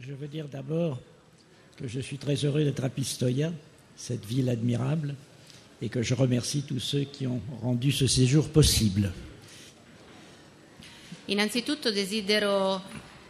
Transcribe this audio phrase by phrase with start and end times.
[0.00, 1.00] Je veux dire d'abord
[1.76, 3.52] que je suis très heureux d'être à Pistoia,
[3.96, 5.16] cette ville admirable,
[5.82, 9.12] et que je remercie tous ceux qui ont rendu ce séjour possible.
[11.26, 12.80] Innanzitutto desidero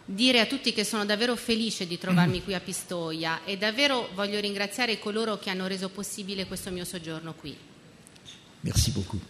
[0.04, 4.38] dire a tutti che sono davvero felice di trovarmi qui a Pistoia e davvero voglio
[4.38, 7.56] ringraziare coloro che hanno reso possibile questo mio soggiorno qui.
[8.60, 9.20] Merci beaucoup.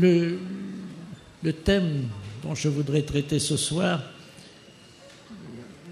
[0.00, 2.08] Le, thème
[2.42, 4.00] dont je voudrais traiter ce soir,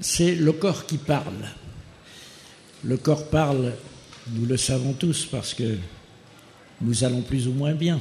[0.01, 1.49] c'est le corps qui parle.
[2.85, 3.73] Le corps parle,
[4.33, 5.77] nous le savons tous parce que
[6.81, 8.01] nous allons plus ou moins bien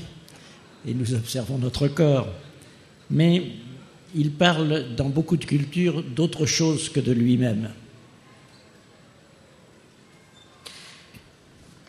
[0.86, 2.28] et nous observons notre corps.
[3.10, 3.52] Mais
[4.14, 7.72] il parle dans beaucoup de cultures d'autre chose que de lui-même.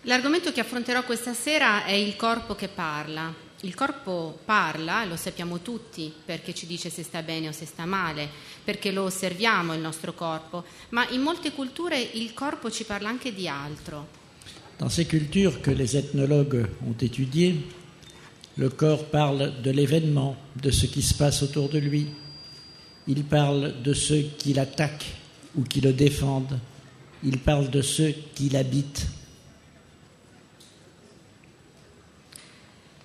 [0.02, 3.45] L'argomento che affronterò questa sera è il corpo che parla.
[3.62, 7.86] Il corpo parla, lo sappiamo tutti, perché ci dice se sta bene o se sta
[7.86, 8.28] male,
[8.62, 13.32] perché lo osserviamo il nostro corpo, ma in molte culture il corpo ci parla anche
[13.32, 14.24] di altro.
[14.78, 17.66] Dans ces cultures que les ethnologues ont étudiées,
[18.56, 22.08] le corps parle de l'événement, de ce qui se passe autour de lui.
[23.06, 25.14] Il parle de ceux qui l'attaquent
[25.54, 26.58] ou qui le défendent.
[27.22, 29.06] Il parle de ceux qui l'habitent.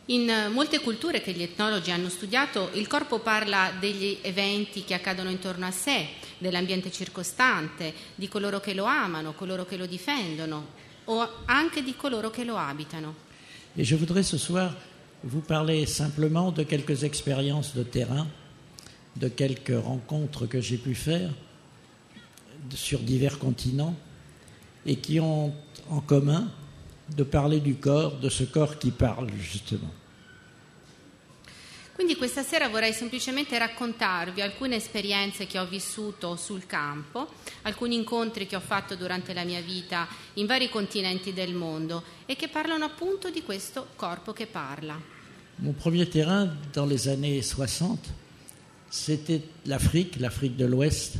[0.05, 5.29] In molte culture che gli etnologi hanno studiato, il corpo parla degli eventi che accadono
[5.29, 6.07] intorno a sé,
[6.39, 12.31] dell'ambiente circostante, di coloro che lo amano, coloro che lo difendono o anche di coloro
[12.31, 13.29] che lo abitano.
[13.77, 14.75] Et je voudrais ce soir
[15.23, 18.27] vous parler simplement de quelques expériences de terrain,
[19.15, 21.31] de quelques rencontres que j'ai pu faire
[22.73, 23.95] sur divers continents
[24.85, 25.53] et qui ont
[25.89, 26.49] en commun
[27.15, 29.91] de parler du corps, de ce corps qui parle justement.
[31.93, 37.27] Quindi questa sera vorrei semplicemente raccontarvi alcune esperienze che ho vissuto sul campo,
[37.63, 42.35] alcuni incontri che ho fatto durante la mia vita in vari continenti del mondo e
[42.35, 44.99] che parlano appunto di questo corpo che parla.
[45.57, 47.99] Mon premier terrain dans les années 60,
[48.89, 51.17] c'était l'Afrique, l'Afrique de l'Ouest,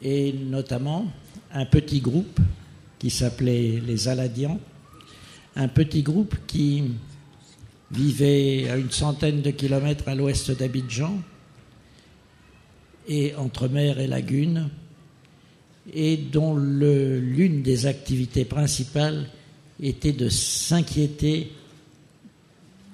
[0.00, 1.12] et notamment
[1.52, 2.40] un petit groupe
[2.98, 4.58] qui s'appelait les Aladians,
[5.56, 6.84] un petit groupe qui
[7.90, 11.20] vivait à une centaine de kilomètres à l'ouest d'Abidjan,
[13.08, 14.70] et entre mer et lagune,
[15.92, 19.28] et dont l'une des activités principales
[19.80, 21.52] était de s'inquiéter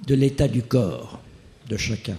[0.06, 1.20] de l'état du corps
[1.68, 2.16] de chacun.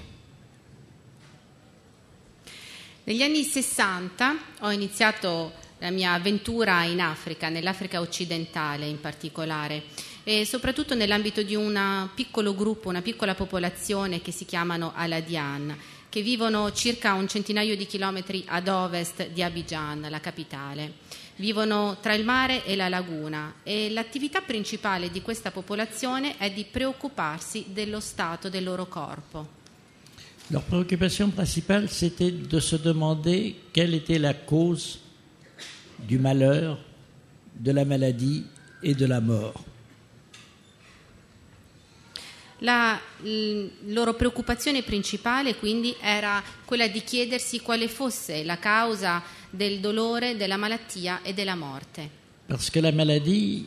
[3.05, 9.81] Negli anni 60 ho iniziato la mia avventura in Africa, nell'Africa occidentale in particolare,
[10.24, 15.75] e soprattutto nell'ambito di un piccolo gruppo, una piccola popolazione che si chiamano Aladian,
[16.09, 20.94] che vivono circa un centinaio di chilometri ad ovest di Abidjan, la capitale.
[21.35, 26.66] Vivono tra il mare e la laguna e l'attività principale di questa popolazione è di
[26.69, 29.58] preoccuparsi dello stato del loro corpo.
[30.52, 35.00] Leur préoccupation principale, c'était de se demander quelle était la cause
[36.00, 36.79] du malheur,
[37.53, 38.46] de la maladie
[38.81, 39.69] et de la mort.
[42.59, 43.00] La
[43.86, 50.58] loro preoccupazione principale quindi era quella di chiedersi quale fosse la causa del dolore, della
[50.58, 52.18] malattia e della morte.
[52.47, 53.66] Parce que la maladie,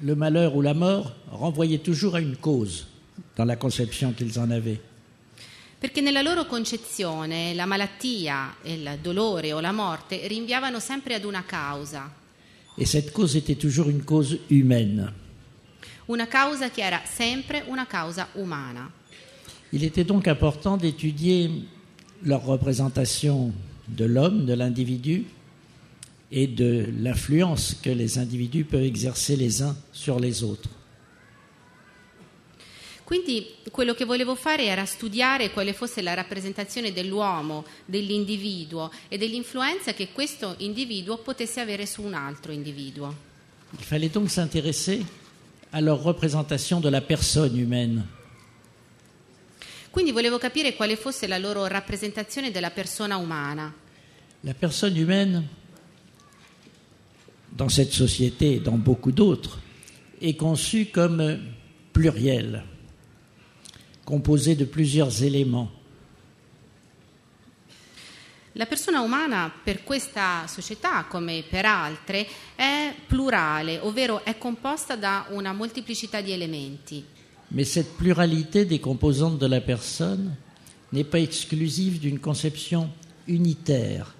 [0.00, 2.86] le malheur ou la mort renvoyait toujours à une cause
[3.36, 4.80] dans la conception qu'ils en avaient.
[5.78, 11.42] Perché nella loro concezione la malattia, il dolore o la morte rinviavano sempre ad una
[11.44, 12.20] causa,
[12.78, 15.12] Et cette cause était toujours une cause humaine.
[16.06, 18.90] Una causa che era sempre una causa umana.
[19.70, 21.50] Il était donc important d'étudier
[22.22, 23.52] leur représentation
[23.88, 25.24] de l'homme, de l'individu,
[26.30, 30.70] et de l'influence que les individus peuvent exercer les uns sur les autres.
[33.04, 39.92] Quindi quello che volevo fare era studiare quale fosse la rappresentazione dell'uomo, dell'individuo e dell'influenza
[39.92, 43.14] che questo individuo potesse avere su un altro individuo.
[43.76, 45.04] Il fallait donc s'intéresser
[45.72, 48.04] à leur représentation de la personne humaine.
[49.90, 53.72] Quindi volevo capire quale fosse la loro rappresentazione della persona umana.
[54.42, 55.46] La personne humaine,
[57.50, 59.60] dans cette société et dans beaucoup d'autres,
[60.20, 61.38] est conçue comme
[61.92, 62.64] plurielle,
[64.04, 65.70] composée de plusieurs éléments.
[68.56, 75.26] La persona umana per questa società, come per altre, è plurale, ovvero è composta da
[75.30, 77.02] una molteplicità di elementi.
[77.48, 80.36] Mais cette pluralité des composantes de la personne
[80.92, 82.90] n'est pas exclusive d'une conception
[83.26, 84.12] unitaire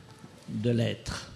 [0.46, 1.30] de l'être.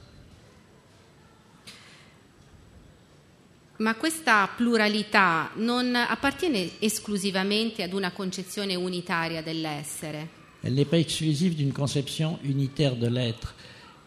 [3.78, 10.44] Ma questa pluralità non appartiene esclusivamente ad una concezione unitaria dell'essere.
[10.66, 13.54] Elle n'est pas exclusive d'une conception unitaire de l'être,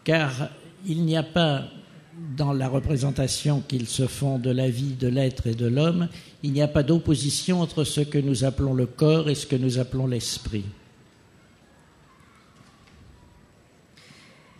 [0.04, 0.50] car
[0.86, 1.64] il n'y a pas
[2.36, 6.10] dans la représentation qu'ils se font de la vie de l'être et de l'homme,
[6.42, 9.56] il n'y a pas d'opposition entre ce que nous appelons le corps et ce que
[9.56, 10.66] nous appelons l'esprit.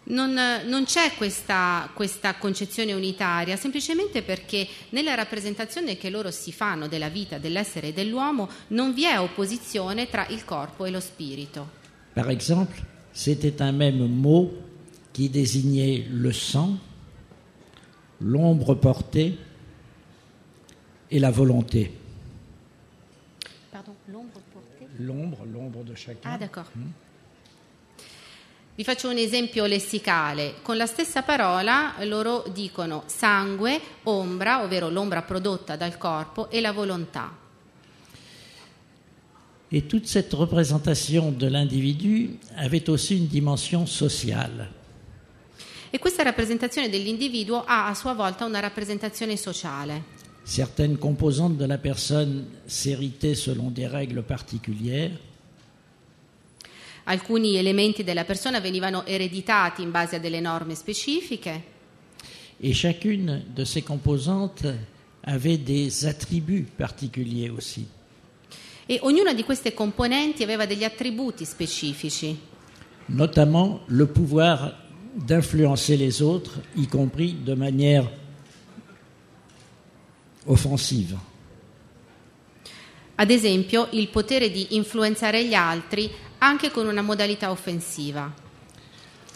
[0.05, 6.89] Non, non c'è questa, questa concezione unitaria, semplicemente perché nella rappresentazione che loro si fanno
[6.89, 11.80] della vita, dell'essere e dell'uomo non vi è opposizione tra il corpo e lo spirito.
[12.15, 14.53] Par exemple, c'était un même mot
[15.13, 16.77] qui désignait le sang,
[18.21, 19.39] l'ombre portée
[21.11, 21.93] et la volonté.
[23.71, 26.31] Pardon, l'ombre portée L'ombre, l'ombre de chacun.
[26.31, 26.67] Ah, d'accord.
[28.75, 30.55] Vi faccio un esempio lessicale.
[30.63, 36.73] Con la stessa parola loro dicono sangue, ombra, ovvero l'ombra prodotta dal corpo, e la
[36.73, 37.40] volontà.
[39.73, 44.69] Et toute cette représentation de l'individu avait aussi une dimension sociale.
[45.91, 50.19] E questa rappresentazione dell'individuo ha a sua volta una rappresentazione sociale.
[50.43, 55.19] Certaines composantes de la personne s'héritaient selon des règles particulières,
[57.05, 61.61] Alcuni elementi della persona venivano ereditati in base a delle norme specifiche
[62.63, 64.67] et chacune de ces composantes
[65.23, 67.87] avait des attributs particuliers aussi.
[68.91, 72.37] E ognuna di queste componenti aveva degli attributi specifici,
[73.07, 74.75] notamment le pouvoir
[75.15, 78.11] d'influencer les autres, y compris de manière
[80.47, 81.17] offensive.
[83.15, 88.35] ad esempio il potere di influenzare gli altri anche con una modalità offensiva.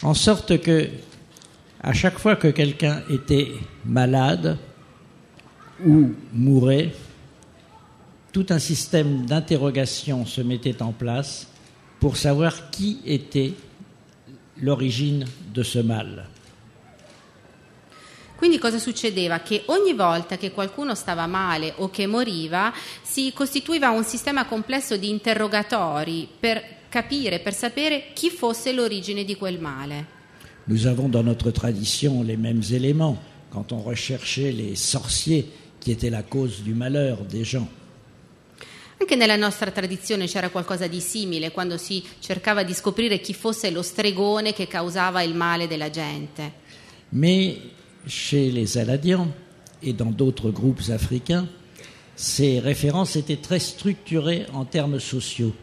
[0.01, 0.89] En sorte que,
[1.79, 3.53] à chaque fois que quelqu'un était
[3.85, 4.57] malade
[5.85, 6.91] ou mourait,
[8.35, 11.47] tout un système d'interrogation se mettait en place
[12.01, 13.53] pour savoir qui était
[14.61, 15.23] l'origine
[15.53, 16.27] de ce mal.
[18.35, 19.39] Quindi cosa succedeva?
[19.39, 24.97] Che ogni volta che qualcuno stava male o che moriva si costituiva un sistema complesso
[24.97, 30.07] di interrogatori per capire, per sapere chi fosse l'origine di quel male.
[30.65, 33.17] Nous avons dans notre tradition les mêmes éléments
[33.49, 35.49] quand on recherchait les sorciers
[35.79, 37.69] qui étaient la cause du malheur des gens.
[38.97, 43.69] Anche nella nostra tradizione c'era qualcosa di simile quando si cercava di scoprire chi fosse
[43.69, 46.63] lo stregone che causava il male della gente.
[47.09, 47.57] Mais
[48.07, 49.27] chez les Aladians
[49.81, 51.47] et dans d'autres groupes africains,
[52.15, 55.53] ces références étaient très structurées en termes sociaux.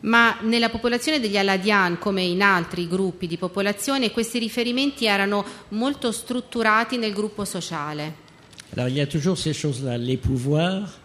[0.00, 6.10] Ma nella popolazione degli Aladian, come in altri gruppi di popolazione, questi riferimenti erano molto
[6.10, 8.28] strutturati nel gruppo sociale.
[8.72, 10.98] Alors il y a toujours ces choses-là, les pouvoirs,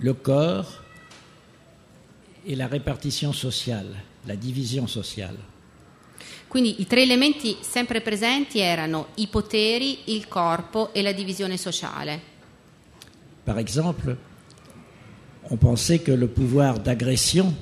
[0.00, 0.82] le corps
[2.46, 5.36] et la répartition sociale, la division sociale.
[6.48, 12.20] Quindi i tre elementi sempre presenti erano i poteri, il corpo e la divisione sociale.
[13.44, 14.16] Par exemple,
[15.50, 17.54] on pensait que le pouvoir d'agression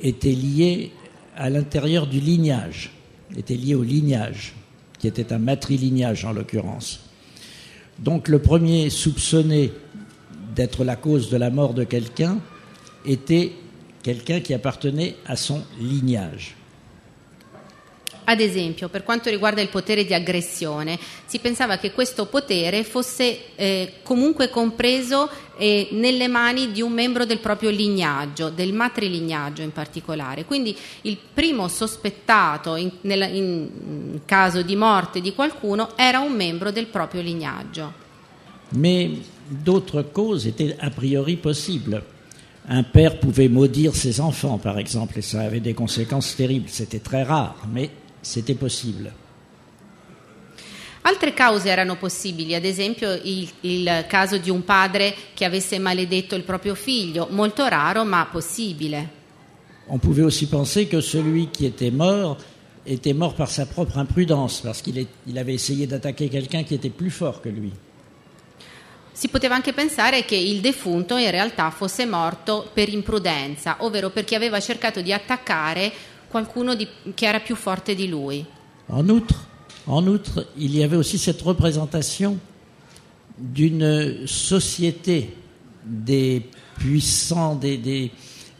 [0.00, 0.92] était lié
[1.36, 2.92] à l'intérieur du lignage,
[3.36, 4.54] était lié au lignage,
[5.04, 7.00] qui était un matrilignage en l'occurrence.
[7.98, 9.70] Donc le premier soupçonné
[10.56, 12.38] d'être la cause de la mort de quelqu'un
[13.04, 13.52] était
[14.02, 16.56] quelqu'un qui appartenait à son lignage.
[18.24, 23.54] Ad esempio, per quanto riguarda il potere di aggressione, si pensava che questo potere fosse
[23.54, 25.28] eh, comunque compreso
[25.58, 30.44] eh, nelle mani di un membro del proprio lignaggio, del matrilignaggio in particolare.
[30.46, 36.70] Quindi il primo sospettato in, nella- in caso di morte di qualcuno era un membro
[36.70, 38.02] del proprio lignaggio.
[38.70, 39.10] Mais
[39.46, 42.02] d'autres causes étaient a priori possibles.
[42.66, 46.70] Un père pouvait maudire ses enfants, par exemple, et ça avait des conséquences terribles.
[46.70, 47.90] C'était très rare, mais
[48.24, 49.12] c'était possible.
[51.02, 56.34] Altre cause erano possibili, ad esempio il, il caso di un padre che avesse maledetto
[56.34, 59.22] il proprio figlio, molto raro ma possibile.
[59.88, 62.38] On pouvait aussi penser que celui qui était mort
[62.86, 66.90] était mort par sa propre imprudence, parce qu'il il avait essayé d'attaquer quelqu'un qui était
[66.90, 67.72] plus fort que lui.
[69.12, 74.34] Si poteva anche pensare che il defunto in realtà fosse morto per imprudenza, ovvero perché
[74.34, 75.92] aveva cercato di attaccare
[78.06, 78.44] lui.
[78.88, 79.46] En outre,
[79.86, 82.38] en outre, il y avait aussi cette représentation
[83.38, 85.34] d'une société
[85.84, 86.42] des
[86.78, 88.10] puissants, des, des,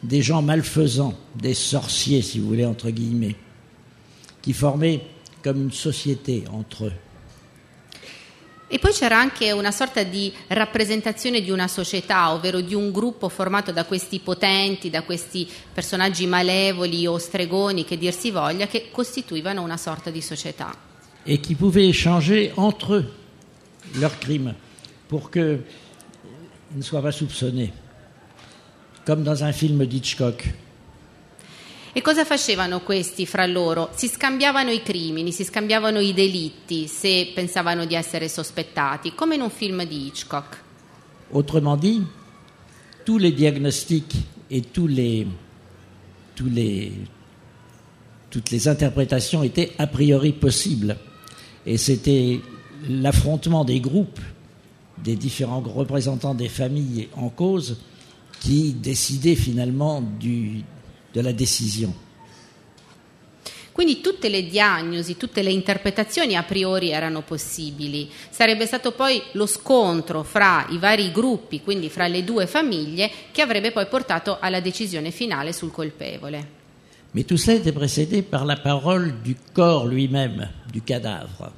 [0.03, 3.35] des gens malfaisants, des sorciers, si vous voulez, entre guillemets,
[4.41, 5.01] qui formaient
[5.43, 6.93] comme une société entre eux.
[8.67, 13.29] E poi c'era anche una sorta di rappresentazione di una società, ovvero di un gruppo
[13.29, 18.89] formato da questi potenti, da questi personaggi malevoli o stregoni, che dir si voglia, che
[18.91, 20.75] costituivano una sorta di società.
[21.27, 23.11] Et qui pouvaient échanger entre eux
[23.99, 24.55] leurs crimes
[25.07, 25.61] pour qu'ils
[26.75, 27.71] ne soient pas soupçonnés.
[29.05, 30.53] Comme dans un film d'Hitchcock.
[31.97, 33.89] E cosa facevano questi fra loro?
[33.95, 39.41] Si scambiavano i crimini, si scambiavano i delitti se pensavano di essere sospettati, come in
[39.41, 40.61] un film di Hitchcock.
[41.31, 42.01] Autrement dit,
[43.05, 44.13] tous les diagnostics
[44.49, 45.25] et tous les,
[46.35, 46.91] tous les,
[48.29, 50.97] toutes les interprétations étaient a priori possibles.
[51.65, 52.41] Et c'était
[52.89, 54.19] l'affrontement des groupes,
[55.01, 57.77] des différents représentants des familles en cause,
[58.41, 60.65] qui décidait finalement du,
[61.15, 61.93] de la décision.
[63.71, 68.09] Quindi tutte le diagnosi, tutte le interpretazioni a priori erano possibili.
[68.29, 73.41] Sarebbe stato poi lo scontro fra i vari gruppi, quindi fra le due famiglie, che
[73.41, 76.63] avrebbe poi portato alla decisione finale sul colpevole.
[77.11, 81.51] Mais tout cela était précédé par la parole du corps lui-même, du cadavre.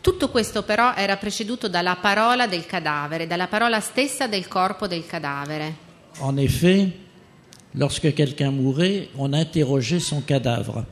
[0.00, 5.06] Tutto questo però era preceduto dalla parola del cadavere, dalla parola stessa del corpo del
[5.06, 5.76] cadavere.
[6.20, 7.03] En effet,
[7.74, 10.84] lorsque quelqu'un mourait, on interrogeait son cadavre.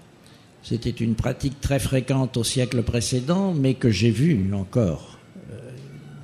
[0.63, 5.19] C'était une pratique très fréquente au siècle précédent, mais que j'ai vue encore
[5.51, 5.71] euh,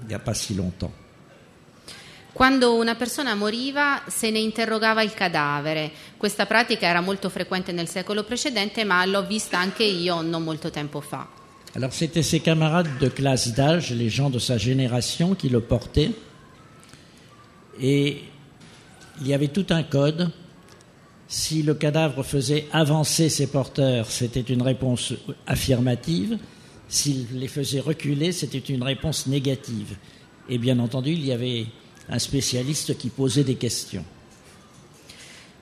[0.03, 0.93] il n'y a pas si longtemps.
[2.33, 5.91] Quando una persona moriva se ne interrogava il cadavere.
[6.17, 10.71] Questa pratica era molto frequente nel secolo precedente, ma l'ho vista anche io non molto
[10.71, 11.27] tempo fa.
[11.75, 16.13] Alors c'était ses camarades de classe d'âge, les gens de sa génération qui le portaient.
[17.81, 18.23] Et
[19.21, 20.31] il y avait tout un code.
[21.29, 25.13] Si le cadavre faisait avancer ses porteurs, c'était une réponse
[25.47, 26.39] affirmative.
[26.89, 29.97] S'il les faisait reculer, c'était une réponse négative.
[30.49, 31.67] Et bien entendu, il y avait
[32.09, 34.05] un spécialiste qui posait des questions.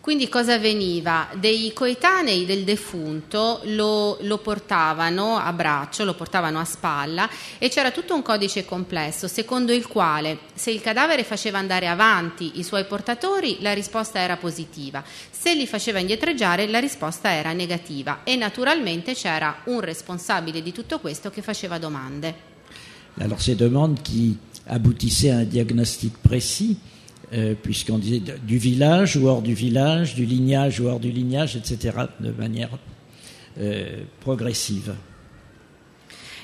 [0.06, 1.26] Quindi cosa avveniva?
[1.34, 7.90] Dei coetanei del defunto lo, lo, portavano a braccio, lo portavano a spalla e c'era
[7.90, 12.84] tutto un codice complesso secondo il quale se il cadavere faceva andare avanti i suoi
[12.84, 19.12] portatori la risposta era positiva, se li faceva indietreggiare la risposta era negativa e naturalmente
[19.12, 22.54] c'era un responsabile di tutto questo che faceva domande.
[23.18, 26.76] Alors ces demandes qui aboutissaient à un diagnostic précis
[27.32, 31.56] euh, puisqu'on disait du village ou hors du village, du lignage ou hors du lignage,
[31.56, 32.70] etc., de manière
[33.58, 34.94] euh, progressive.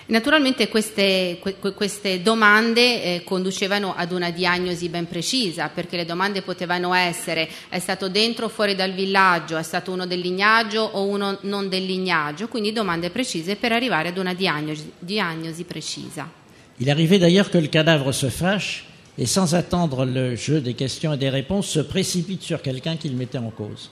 [0.09, 6.43] Naturalmente queste, que, queste domande eh, conducevano ad una diagnosi ben precisa, perché le domande
[6.43, 11.05] potevano essere è stato dentro o fuori dal villaggio, è stato uno del lignaggio o
[11.05, 16.31] uno non del lignaggio, quindi domande precise per arrivare ad una diagnosi, diagnosi precisa.
[16.79, 18.83] Il arrivait d'ailleurs que le cadavre se fâche
[19.19, 23.17] et sans attendre le jeu des questions et des réponses, se précipite sur quelqu'un qu'il
[23.17, 23.91] mettait en cause.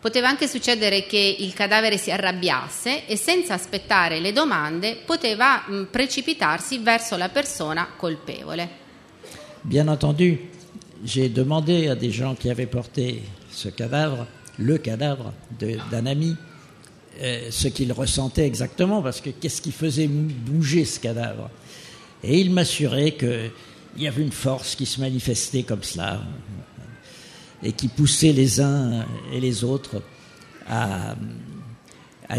[0.00, 5.84] Poteva anche succedere che il cadavere si arrabbiasse e senza aspettare le domande poteva mh,
[5.90, 8.68] precipitarsi verso la persona colpevole.
[9.62, 10.50] Bien entendu,
[11.02, 14.26] j'ai demandé à des gens qui avaient porté ce cadavre,
[14.58, 15.32] le cadavre
[15.90, 16.36] d'un ami,
[17.22, 21.48] euh, ce qu'ils ressentaient exactement, parce que qu'est-ce qui faisait bouger ce cadavre?
[22.22, 23.48] Et il m'assurait que
[23.96, 26.22] il y avait une force qui se manifestait comme cela
[27.62, 30.02] et qui poussait les uns et les autres
[30.68, 31.14] à,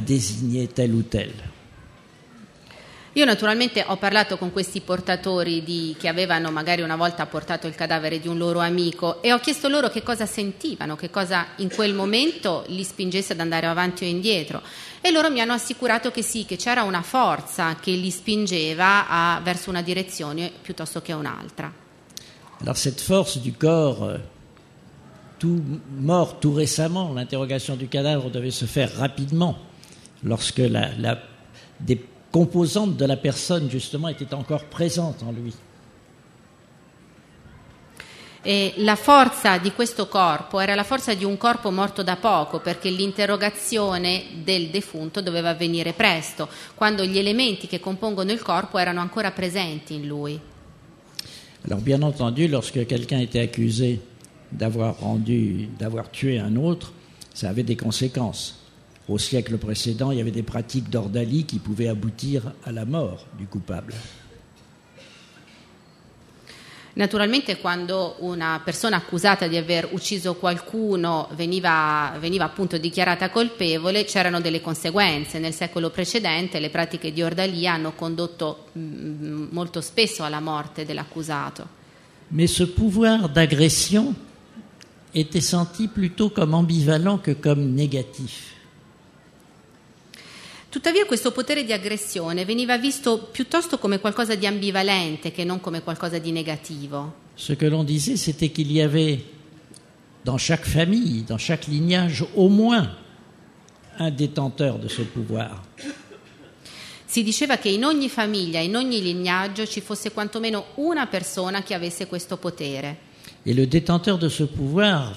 [0.02, 1.32] désigner tel ou tel.
[3.18, 7.74] Io naturalmente ho parlato con questi portatori di, che avevano magari una volta portato il
[7.74, 11.74] cadavere di un loro amico e ho chiesto loro che cosa sentivano, che cosa in
[11.74, 14.62] quel momento li spingesse ad andare avanti o indietro
[15.00, 19.40] e loro mi hanno assicurato che sì, che c'era una forza che li spingeva a,
[19.42, 21.72] verso una direzione piuttosto che un'altra.
[22.60, 24.20] Alors cette force du corps
[25.38, 29.58] tout mort tout récemment, l'interrogation du cadavre devait se faire rapidement
[30.24, 31.18] lorsque la, la,
[31.80, 31.96] des
[32.36, 35.54] composantes de la personne justement étaient encore présentes en lui.
[38.42, 42.60] E la forza di questo corpo era la forza di un corpo morto da poco,
[42.60, 49.00] perché l'interrogazione del defunto doveva avvenire presto, quando gli elementi che compongono il corpo erano
[49.00, 50.38] ancora presenti in lui.
[51.63, 54.01] Alors bien entendu, lorsque quelqu'un était accusé
[54.50, 56.92] d'avoir rendu, d'avoir tué un autre,
[57.34, 58.65] ça avait des conséquences.
[59.08, 63.26] Au siècle précédent, il y avait des pratiques d'ordalie qui pouvaient aboutir à la mort
[63.38, 63.94] du coupable.
[66.96, 74.40] Naturalmente quando una persona accusata di aver ucciso qualcuno veniva, veniva, appunto dichiarata colpevole, c'erano
[74.40, 75.38] delle conseguenze.
[75.38, 81.68] Nel secolo precedente le pratiche di ordalia hanno condotto mm, molto spesso alla morte dell'accusato.
[82.30, 84.16] Mais ce pouvoir d'agression
[85.12, 88.55] était senti plutôt comme ambivalent que comme négatif.
[90.75, 95.82] Tuttavia questo potere di aggressione veniva visto piuttosto come qualcosa di ambivalente che non come
[95.82, 97.13] qualcosa di negativo.
[97.38, 99.24] Ce que l'on disait, c'était qu'il y avait
[100.25, 102.94] dans chaque famille, dans chaque lignage, au moins
[104.00, 105.63] un détenteur de ce pouvoir.
[107.05, 111.74] Si diceva che in ogni famiglia, in ogni lignaggio ci fosse quantomeno una persona che
[111.74, 112.98] avesse questo potere.
[113.46, 115.15] Et le détenteur de ce pouvoir,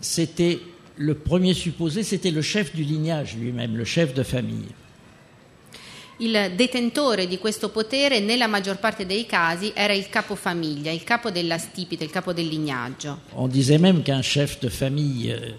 [0.00, 0.58] c'était
[0.98, 4.74] le premier supposé, c'était le chef du lignage lui-même, le chef de famille.
[6.20, 11.30] Il detentore di questo potere, nella maggior parte dei casi, era il capofamiglia, il capo
[11.30, 13.20] della stipite, il capo del lignaggio.
[13.34, 15.52] On disait même qu'un chef de famille euh,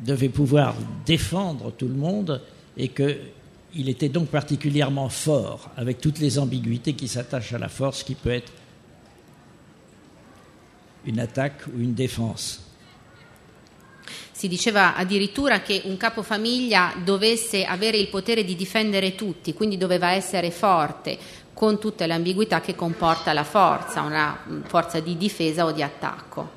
[0.00, 2.42] devait pouvoir défendre tout le monde
[2.76, 8.02] et qu'il était donc particulièrement fort, avec toutes les ambiguïtés qui s'attachent à la force,
[8.02, 8.52] qui peut être
[11.04, 12.65] une attaque ou une défense.
[14.36, 20.10] Si diceva addirittura che un capofamiglia dovesse avere il potere di difendere tutti, quindi doveva
[20.10, 21.16] essere forte,
[21.54, 25.82] con tutte le ambiguità che comporta la forza, una mm, forza di difesa o di
[25.82, 26.50] attacco.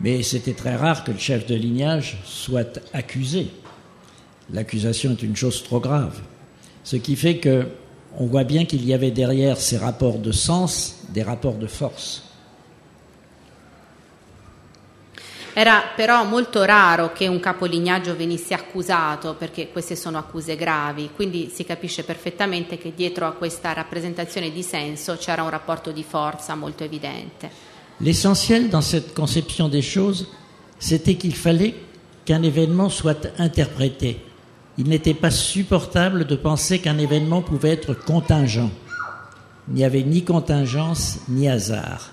[0.00, 3.46] Mais c'était très rare que le chef de lignage soit accusé.
[4.50, 6.20] L'accusation est une chose trop grave.
[6.82, 7.68] Ce qui fait que
[8.18, 12.27] on voit bien qu'il y avait derrière ces rapports de sens des rapports de force.
[15.58, 21.50] Era però molto raro che un capolignaggio venisse accusato perché queste sono accuse gravi, quindi
[21.52, 26.54] si capisce perfettamente che dietro a questa rappresentazione di senso c'era un rapporto di forza
[26.54, 27.50] molto evidente.
[27.96, 30.28] L'essentiel dans cette conception des choses,
[30.78, 31.74] c'était qu'il fallait
[32.24, 34.20] qu'un événement soit interprété.
[34.76, 38.70] Il n'était pas supportable de penser qu'un événement pouvait être contingent.
[39.66, 42.12] Il n'y avait ni contingence ni hasard.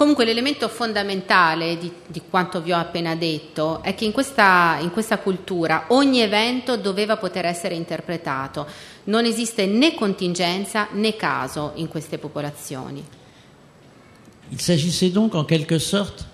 [0.00, 4.90] Comunque l'elemento fondamentale di, di, quanto vi ho appena detto è che in questa, in
[4.92, 8.66] questa cultura ogni evento doveva poter essere interpretato.
[9.04, 13.04] Non esiste né contingenza né caso in queste popolazioni.
[14.48, 16.24] Il s'agissait donc en quelque sorte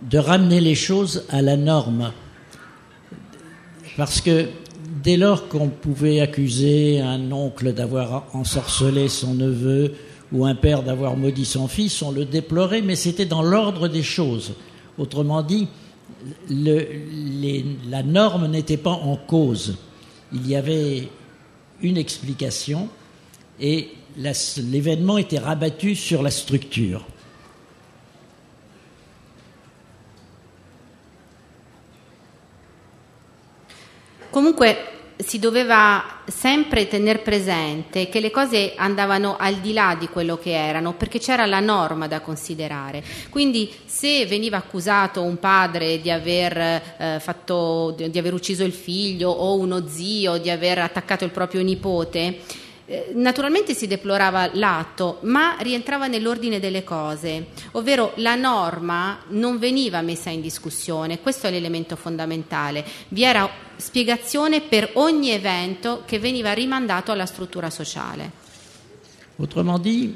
[0.00, 2.12] de ramener les choses à la norme.
[3.96, 4.50] Parce que
[5.02, 9.96] dès lors qu'on pouvait accuser un oncle d'avoir ensorcelé son neveu,
[10.32, 14.02] ou un père d'avoir maudit son fils, on le déplorait, mais c'était dans l'ordre des
[14.02, 14.54] choses.
[14.98, 15.68] Autrement dit,
[16.50, 19.76] la norme n'était pas en cause.
[20.32, 21.08] Il y avait
[21.80, 22.88] une explication
[23.60, 27.06] et l'événement était rabattu sur la structure.
[34.30, 34.60] Comunque
[35.18, 40.52] si doveva sempre tenere presente che le cose andavano al di là di quello che
[40.52, 43.02] erano, perché c'era la norma da considerare.
[43.28, 49.30] Quindi se veniva accusato un padre di aver, eh, fatto, di aver ucciso il figlio
[49.30, 52.38] o uno zio di aver attaccato il proprio nipote,
[53.14, 60.30] naturalmente si deplorava l'atto, ma rientrava nell'ordine delle cose, ovvero la norma non veniva messa
[60.30, 62.84] in discussione, questo è l'elemento fondamentale.
[63.08, 68.46] Vi era spiegazione per ogni evento che veniva rimandato alla struttura sociale.
[69.36, 70.14] Autrement dit,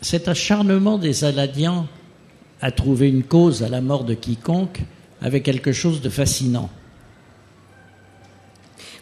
[0.00, 1.86] cet acharnement des Aladiens
[2.60, 4.80] à trouver une cause à la mort de quiconque
[5.22, 6.68] avait quelque chose de fascinant.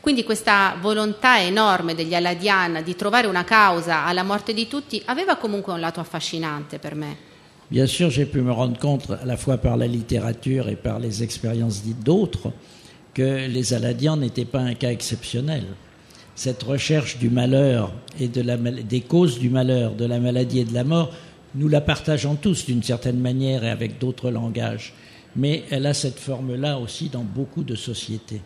[0.00, 5.37] Quindi questa volontà enorme degli Aladian di trovare una causa alla morte di tutti aveva
[5.37, 7.16] comunque un lato affascinante per me.
[7.70, 10.98] Bien sûr, j'ai pu me rendre compte à la fois par la littérature et par
[10.98, 12.50] les expériences dites d'autres
[13.12, 15.64] que les Aladians n'étaient pas un cas exceptionnel.
[16.34, 20.84] Cette recherche du malheur et des causes du malheur, de la maladie et de la
[20.84, 21.12] mort,
[21.54, 24.94] nous la partageons tous d'une certaine manière et avec d'autres langages.
[25.37, 28.40] Mais elle a cette forme-là aussi dans beaucoup de sociétés.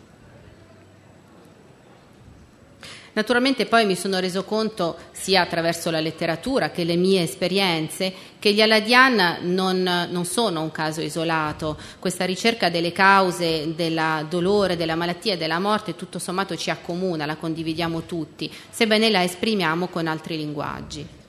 [3.13, 8.53] Naturalmente poi mi sono reso conto, sia attraverso la letteratura che le mie esperienze, che
[8.53, 11.77] gli Aladian non, non sono un caso isolato.
[11.99, 17.27] Questa ricerca delle cause del dolore, della malattia e della morte tutto sommato ci accomuna,
[17.27, 21.21] la condividiamo tutti, sebbene la esprimiamo con altri linguaggi.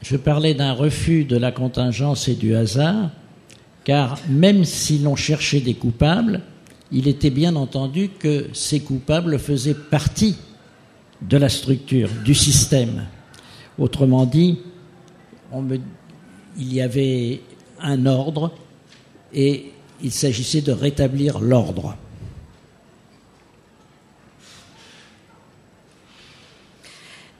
[0.00, 3.10] Je parlais d'un refus de la contingence et du hasard,
[3.84, 6.42] car même si l'on cherchait des coupables,
[6.92, 10.36] il était bien entendu que ces coupables faisaient partie
[11.22, 13.06] de la structure, du système.
[13.78, 14.58] Autrement dit,
[16.58, 17.40] il y avait
[17.80, 18.52] un ordre
[19.32, 21.96] et il s'agissait de rétablir l'ordre.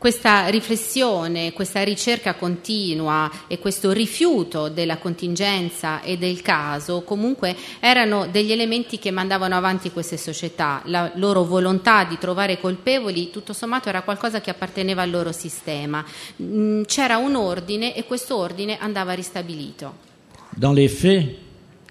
[0.05, 8.29] Questa riflessione, questa ricerca continua e questo rifiuto della contingenza e del caso comunque erano
[8.31, 10.83] degli elementi che mandavano avanti queste società.
[10.89, 16.05] La loro volontà di trovare colpevoli tutto sommato era qualcosa che apparteneva al loro sistema.
[16.43, 19.95] Mm, c'era un ordine e questo ordine andava ristabilito.
[20.55, 21.29] Dans les faits,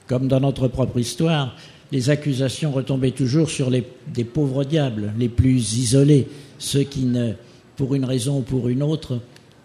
[0.08, 1.56] comme dans notre propre histoire,
[1.90, 6.28] les accusations retombaient toujours sur les, des pauvres diables, les plus isolés,
[6.60, 7.34] ceux qui ne
[7.76, 9.20] pour une raison ou pour une autre,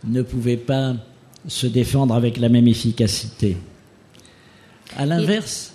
[0.04, 0.94] ne pouvaient pas
[1.46, 3.56] se défendre avec la même efficacité.
[4.96, 5.72] À l'inverse,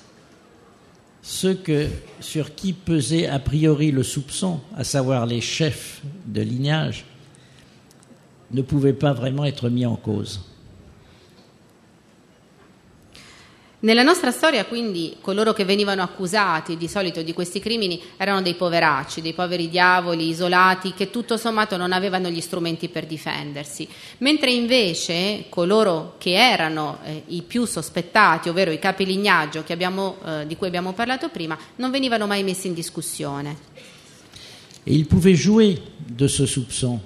[1.21, 1.87] ceux que,
[2.19, 7.05] sur qui pesait a priori le soupçon, à savoir les chefs de lignage,
[8.51, 10.41] ne pouvaient pas vraiment être mis en cause.
[13.83, 18.53] Nella nostra storia, quindi, coloro che venivano accusati di solito di questi crimini erano dei
[18.53, 23.85] poveracci, dei poveri diavoli isolati che tutto sommato non avevano gli strumenti per difendersi,
[24.19, 30.47] mentre invece coloro che erano eh, i più sospettati, ovvero i capi lignaggio abbiamo, eh,
[30.47, 33.57] di cui abbiamo parlato prima, non venivano mai messi in discussione.
[34.85, 37.01] Et il pouvait jouer de ce soupçon.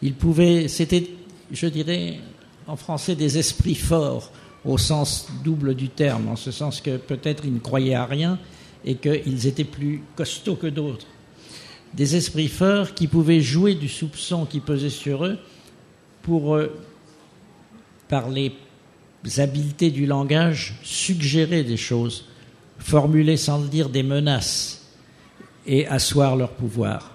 [0.00, 1.06] Il pouvait, c'était,
[1.50, 2.18] je dirais,
[2.66, 4.30] en français, des esprits forts
[4.64, 8.38] au sens double du terme, en ce sens que peut-être ils ne croyaient à rien
[8.84, 11.06] et qu'ils étaient plus costauds que d'autres.
[11.94, 15.38] Des esprits forts qui pouvaient jouer du soupçon qui pesait sur eux
[16.22, 16.72] pour, euh,
[18.08, 18.52] par les
[19.38, 22.26] habiletés du langage, suggérer des choses,
[22.78, 24.88] formuler sans le dire des menaces
[25.66, 27.11] et asseoir leur pouvoir.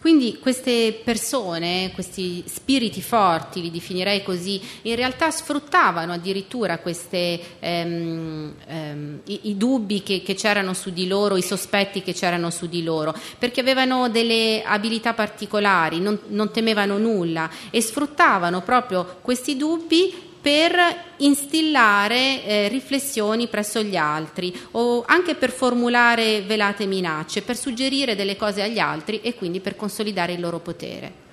[0.00, 8.54] Quindi queste persone, questi spiriti forti, li definirei così, in realtà sfruttavano addirittura queste, ehm,
[8.66, 12.66] ehm, i, i, dubbi che, che, c'erano su di loro, i sospetti che c'erano su
[12.66, 19.58] di loro, perché avevano delle abilità particolari, non, non temevano nulla e sfruttavano proprio questi
[19.58, 20.72] dubbi per
[21.18, 28.36] instillare eh, riflessioni presso gli altri o anche per formulare velate minacce, per suggerire delle
[28.36, 31.28] cose agli altri e quindi per consolidare il loro potere.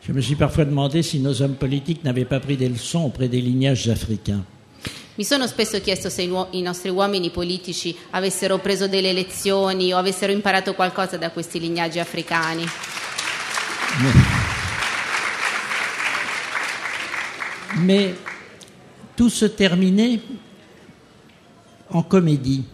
[0.00, 3.28] Je me suis parfois demandé si nos hommes politiques n'avaient pas pris des leçons auprès
[3.28, 4.42] des lignages africains.
[5.16, 10.30] Mi sono spesso chiesto se i nostri uomini politici avessero preso delle lezioni o avessero
[10.30, 12.64] imparato qualcosa da questi lignaggi africani.
[17.80, 18.14] Mais
[19.16, 20.20] tout se terminait
[21.90, 22.64] en comédie.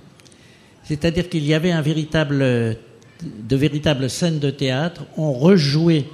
[0.85, 5.05] C'est-à-dire qu'il y avait véritable, de véritables scènes de théâtre.
[5.17, 6.05] On rejouait,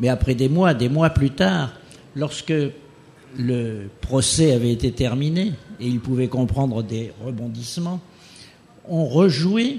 [0.00, 1.72] mais après des mois, des mois plus tard,
[2.16, 2.54] lorsque
[3.36, 8.00] le procès avait été terminé et il pouvait comprendre des rebondissements,
[8.88, 9.78] on rejouait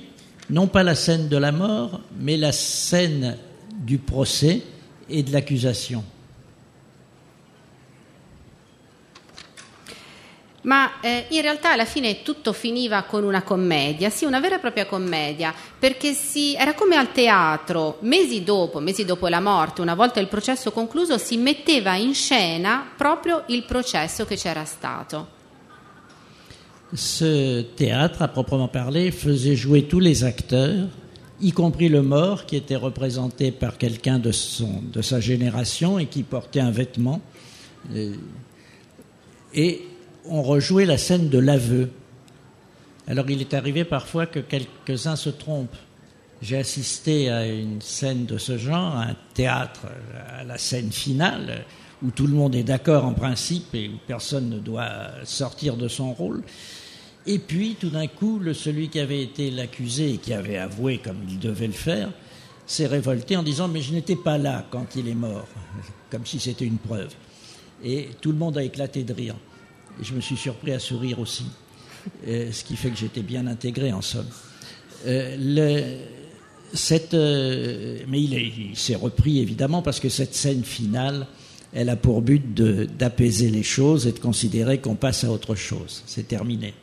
[0.50, 3.38] non pas la scène de la mort, mais la scène
[3.86, 4.62] du procès
[5.10, 6.04] et de l'accusation.
[10.66, 14.60] Ma eh, in realtà alla fine tutto finiva con una commedia, sì, una vera e
[14.60, 19.96] propria commedia, perché si, era come al teatro, mesi dopo, mesi dopo la morte, una
[19.96, 25.34] volta il processo concluso, si metteva in scena proprio il processo che c'era stato.
[26.94, 30.88] Ce théâtre, à proprement parler, faisait jouer tous les acteurs,
[31.42, 36.24] y compris le mort qui était représenté par quelqu'un de, de sa génération et qui
[36.24, 37.22] portait un vêtement.
[37.94, 38.16] Euh,
[39.54, 39.82] et
[40.30, 41.90] on rejouait la scène de l'aveu.
[43.08, 45.76] Alors il est arrivé parfois que quelques-uns se trompent.
[46.42, 49.88] J'ai assisté à une scène de ce genre, un théâtre,
[50.38, 51.66] à la scène finale,
[52.04, 55.88] où tout le monde est d'accord en principe et où personne ne doit sortir de
[55.88, 56.44] son rôle.
[57.26, 61.00] Et puis, tout d'un coup, le, celui qui avait été l'accusé et qui avait avoué
[61.00, 62.12] comme il devait le faire,
[62.68, 65.48] s'est révolté en disant Mais je n'étais pas là quand il est mort,
[66.12, 67.14] comme si c'était une preuve.
[67.84, 69.36] Et tout le monde a éclaté de rire.
[70.02, 71.46] Je me suis surpris à sourire aussi,
[72.28, 74.28] ce qui fait que j'étais bien intégré en somme.
[75.08, 75.36] Euh,
[77.14, 81.28] euh, mais il, est- il s'est repris évidemment parce que cette scène finale,
[81.74, 86.04] elle a pour but d'apaiser les choses et de considérer qu'on passe à autre chose.
[86.06, 86.74] C'est terminé.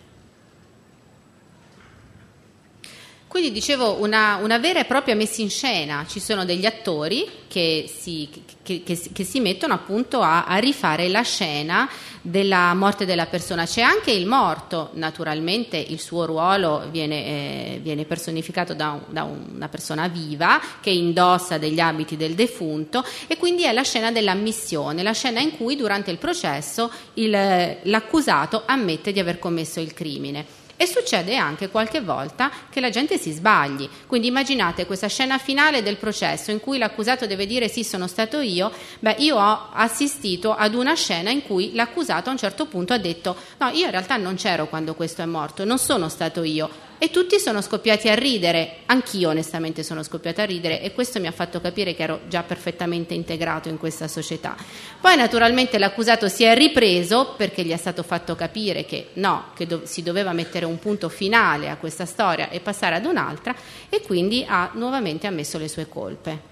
[3.29, 7.91] Quindi dicevo una, una vera e propria messa in scena, ci sono degli attori che
[7.91, 8.29] si,
[8.63, 11.89] che- che che si mettono appunto a, a rifare la scena
[12.23, 13.67] della morte della persona.
[13.67, 19.25] C'è anche il morto, naturalmente il suo ruolo viene, eh, viene personificato da, un- da
[19.25, 25.03] una persona viva che indossa degli abiti del defunto e quindi è la scena dell'ammissione,
[25.03, 30.61] la scena in cui durante il processo il- l'accusato ammette di aver commesso il crimine.
[30.77, 33.89] E succede anche qualche volta che la gente si sbagli.
[34.07, 38.41] Quindi immaginate questa scena finale del processo in cui l'accusato deve dire sì, sono stato
[38.41, 38.73] io.
[38.99, 42.99] Beh, io ho assistito ad una scena in cui l'accusato a un certo punto ha
[42.99, 46.91] detto no, io in realtà non c'ero quando questo è morto, non sono stato io.
[47.03, 51.27] E tutti sono scoppiati a ridere, anch'io onestamente sono scoppiata a ridere e questo mi
[51.27, 54.55] ha fatto capire che ero già perfettamente integrato in questa società.
[55.01, 59.67] Poi naturalmente l'accusato si è ripreso perché gli è stato fatto capire che no, che
[59.67, 63.53] do- si doveva mettere un punto finale a questa storia e passare ad un'altra
[63.89, 66.51] e quindi ha nuovamente ammesso le sue colpe.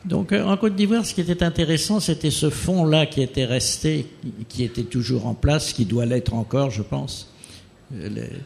[0.00, 4.06] Donc euh, en Côte d'Ivoire, ce qui était intéressant, c'était ce fond-là qui était resté,
[4.48, 7.26] qui était toujours en place, qui doit l'être encore, je pense.
[7.92, 8.40] Euh, le-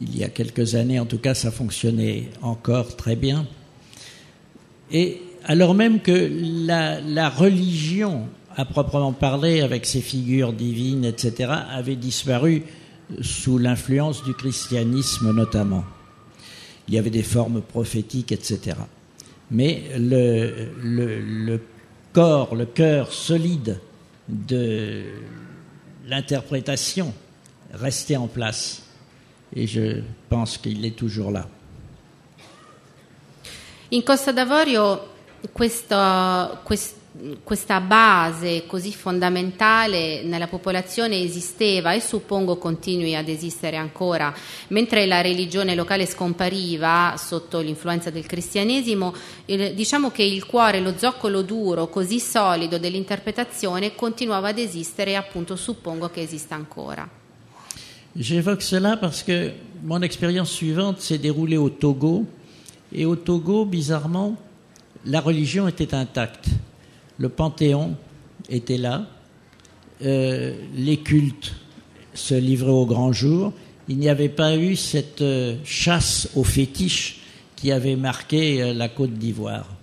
[0.00, 3.46] il y a quelques années, en tout cas, ça fonctionnait encore très bien.
[4.92, 6.30] Et alors même que
[6.66, 12.64] la, religion, à proprement parler, avec ses figures divines, etc., avait disparu
[13.20, 15.84] sous l'influence du christianisme notamment.
[16.88, 18.76] Il y avait des formes prophétiques, etc.
[19.50, 21.58] Mais le
[22.12, 23.80] corps, le cœur solide
[24.28, 25.04] de
[26.06, 27.12] l'interprétation
[27.72, 28.85] restait en place.
[29.58, 31.48] Et je pense qu'il est toujours là.
[33.88, 35.14] In Costa d'Avorio
[35.52, 36.94] questo- quest-
[37.42, 44.34] questa base così fondamentale nella popolazione esisteva e suppongo continui ad esistere ancora.
[44.68, 49.14] Mentre la religione locale scompariva sotto l'influenza del cristianesimo,
[49.46, 55.14] il- diciamo che il cuore, lo zoccolo duro, così solido dell'interpretazione continuava ad esistere e
[55.14, 57.08] appunto suppongo che esista ancora.
[58.18, 59.50] J'évoque cela parce que
[59.82, 62.24] mon expérience suivante s'est déroulée au Togo.
[62.92, 64.36] Et au Togo, bizarrement,
[65.04, 66.46] la religion était intacte.
[67.18, 67.94] Le panthéon
[68.48, 69.06] était là.
[70.02, 71.54] Euh, les cultes
[72.14, 73.52] se livraient au grand jour.
[73.88, 77.20] Il n'y avait pas eu cette euh, chasse aux fétiches
[77.54, 79.76] qui avait marqué euh, la Côte d'Ivoire.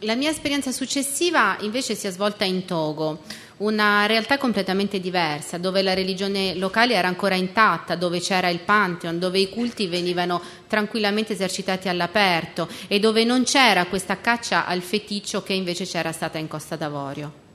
[0.00, 3.20] La mia esperienza successiva invece si è svolta in Togo,
[3.58, 9.18] una realtà completamente diversa, dove la religione locale era ancora intatta, dove c'era il Pantheon,
[9.18, 15.42] dove i culti venivano tranquillamente esercitati all'aperto e dove non c'era questa caccia al feticcio
[15.42, 17.46] che invece c'era stata in Costa d'Avorio.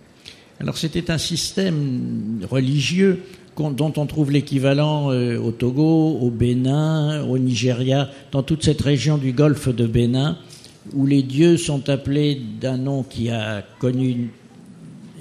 [0.59, 3.23] Alors c'était un système religieux
[3.55, 9.17] dont on trouve l'équivalent euh, au Togo, au Bénin, au Nigeria, dans toute cette région
[9.17, 10.37] du golfe de Bénin,
[10.93, 14.31] où les dieux sont appelés d'un nom qui a connu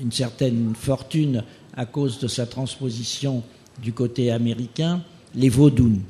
[0.03, 1.45] une, certaine fortune
[1.77, 3.43] à cause de sa transposition
[3.81, 5.03] du côté américain,
[5.35, 6.01] les vaudous.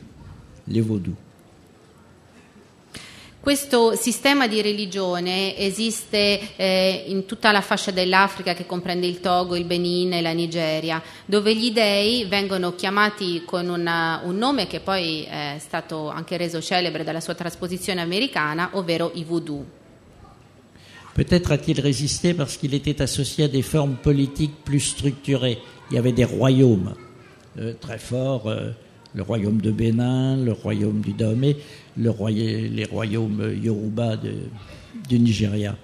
[0.66, 1.14] Les vaudous.
[3.42, 9.56] Questo sistema di religione esiste eh, in tutta la fascia dell'Africa che comprende il Togo,
[9.56, 14.78] il Benin e la Nigeria, dove gli dei vengono chiamati con una- un nome che
[14.78, 19.81] poi è stato anche reso celebre dalla sua trasposizione americana, ovvero i voodoo.
[21.14, 25.58] Peut-être a-t-il résisté parce qu'il était associé à des formes politiques plus structurées.
[25.90, 26.94] Il y avait des royaumes
[27.58, 28.70] euh, très forts, euh,
[29.14, 31.56] le royaume de Bénin, le royaume du Dahomey,
[31.98, 34.48] le roya- les royaumes Yoruba de-
[35.06, 35.76] du Nigeria.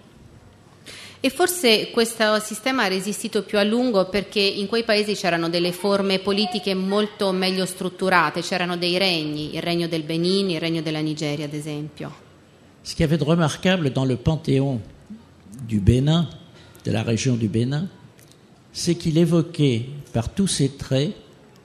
[1.20, 5.72] E forse questo sistema ha resistito più a lungo perché in quei paesi c'erano delle
[5.72, 11.00] forme politiche molto meglio strutturate, c'erano dei regni, il regno del Benin, il regno della
[11.00, 12.12] Nigeria ad esempio.
[12.82, 14.80] Ce qu'il y avait de remarquable dans le panthéon
[15.66, 16.28] du Bénin,
[16.84, 17.88] de la région du Bénin,
[18.72, 21.14] c'est qu'il évoquait par tous ses traits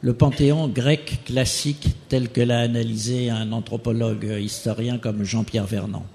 [0.01, 6.06] le panthéon grec classique tel que l'a analysé un anthropologue historien comme Jean-Pierre Vernant.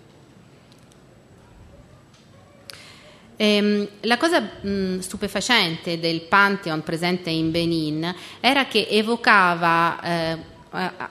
[3.40, 10.36] Ehm, la cosa mh, stupefacente del Pantheon presente in Benin era che evocava eh,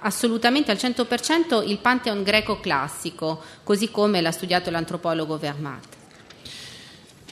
[0.01, 5.96] assolutamente al 100% il Pantheon greco classico, così come l'ha studiato l'antropologo Vermat.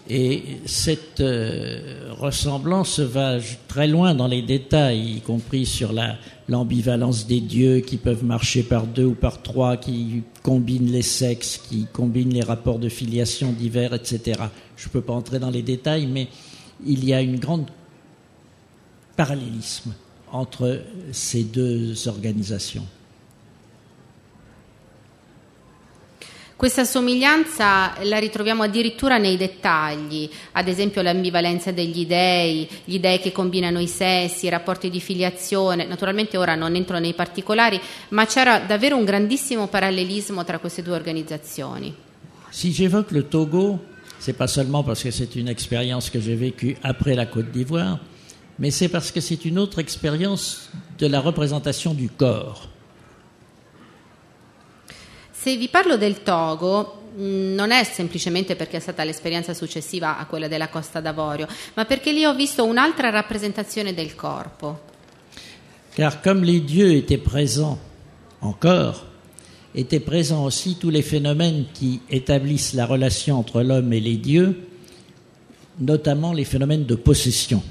[0.08, 3.38] Et cette euh, ressemblance va
[3.68, 8.62] très loin dans les détails, y compris sur la, l'ambivalence des dieux qui peuvent marcher
[8.62, 13.52] par deux ou par trois, qui combinent les sexes, qui combinent les rapports de filiation
[13.52, 14.44] divers, etc.
[14.78, 16.28] Je ne peux pas entrer dans les détails, mais
[16.86, 17.66] il y a une grande
[19.16, 19.94] parallélisme
[20.32, 22.86] entre ces deux organisations.
[26.58, 33.34] Questa somiglianza la ritroviamo addirittura nei dettagli, ad esempio l'ambivalenza degli dei, gli dei che
[33.34, 35.86] combinano i sessi, i rapporti di filiazione.
[35.86, 37.78] Naturalmente ora non entro nei particolari,
[38.10, 41.94] ma c'era davvero un grandissimo parallelismo tra queste due organizzazioni.
[42.50, 43.80] Si j'évoque le Togo,
[44.18, 48.00] c'est pas seulement parce que c'est une expérience que j'ai vécue après la Côte d'Ivoire,
[48.60, 52.70] mais c'est parce que c'est une autre expérience de la représentation du corps.
[55.46, 60.26] Se vi parlo del Togo, mm, non è semplicemente perché è stata l'esperienza successiva a
[60.26, 64.80] quella della Costa d'Avorio, ma perché lì ho visto un'altra rappresentazione del corpo.
[65.94, 67.78] Car comme les dieux étaient présents
[68.40, 69.06] encore,
[69.76, 74.68] étaient présents aussi tous les phénomènes qui établissent la relation entre l'homme et les dieux,
[75.78, 77.62] notamment les phénomènes de possession.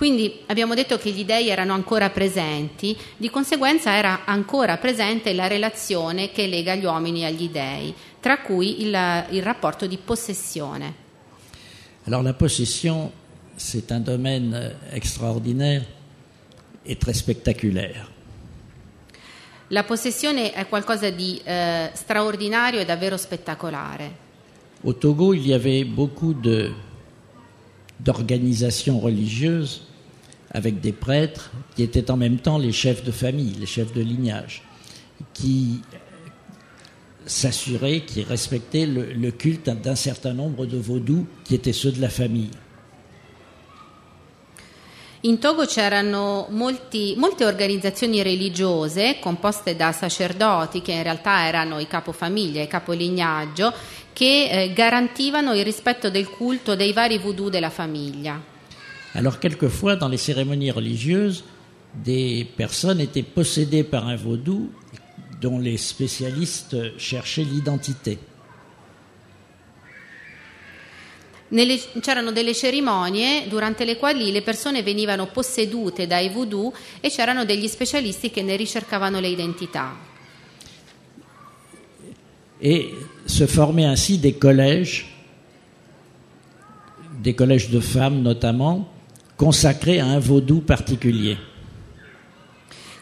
[0.00, 5.46] Quindi abbiamo detto che gli dei erano ancora presenti, di conseguenza era ancora presente la
[5.46, 10.94] relazione che lega gli uomini agli dei, tra cui il, il rapporto di possessione.
[12.04, 13.10] Alors la possession,
[13.56, 15.84] c'est un domaine extraordinaire
[16.82, 18.06] et très spectaculaire.
[19.66, 24.16] La possessione è qualcosa di eh, straordinario e davvero spettacolare.
[24.82, 26.34] Au Togo, il y avait beaucoup
[27.98, 29.88] d'organisations religieuses
[30.50, 34.00] avec des prêtres qui étaient en même temps les chefs de famille, les chefs de
[34.00, 34.62] lignage,
[35.32, 35.80] qui
[37.24, 42.10] s'assuraient, qui respectaient le, culte d'un certain nombre de vaudous qui étaient ceux de la
[42.10, 42.50] famille.
[45.22, 51.86] In Togo c'erano molti- molte organizzazioni religiose composte da sacerdoti che in realtà erano i
[51.86, 53.70] capofamiglia, i capolignaggio,
[54.14, 58.49] che eh, garantivano il rispetto del culto dei vari voodoo della famiglia.
[59.14, 61.44] Alors quelquefois, dans les cérémonies religieuses,
[61.94, 64.70] des personnes étaient possédées par un vaudou
[65.40, 68.18] dont les spécialistes cherchaient l'identité.
[72.00, 77.66] C'erano delle cerimonie durante le quali le persone venivano possedute dai voodoo e c'erano degli
[77.66, 79.96] specialisti che ne ricercavano le identità.
[82.60, 82.94] Et
[83.24, 85.06] se formaient ainsi des collèges,
[87.20, 88.88] des collèges de femmes notamment,
[89.44, 91.38] consacrés à un vaudou particulier.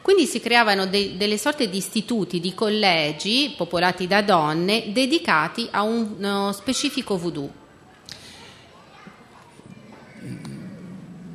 [0.03, 5.83] Quindi si creavano de- delle sorte di istituti, di collegi popolati da donne dedicati a
[5.83, 7.51] un- uno specifico voodoo.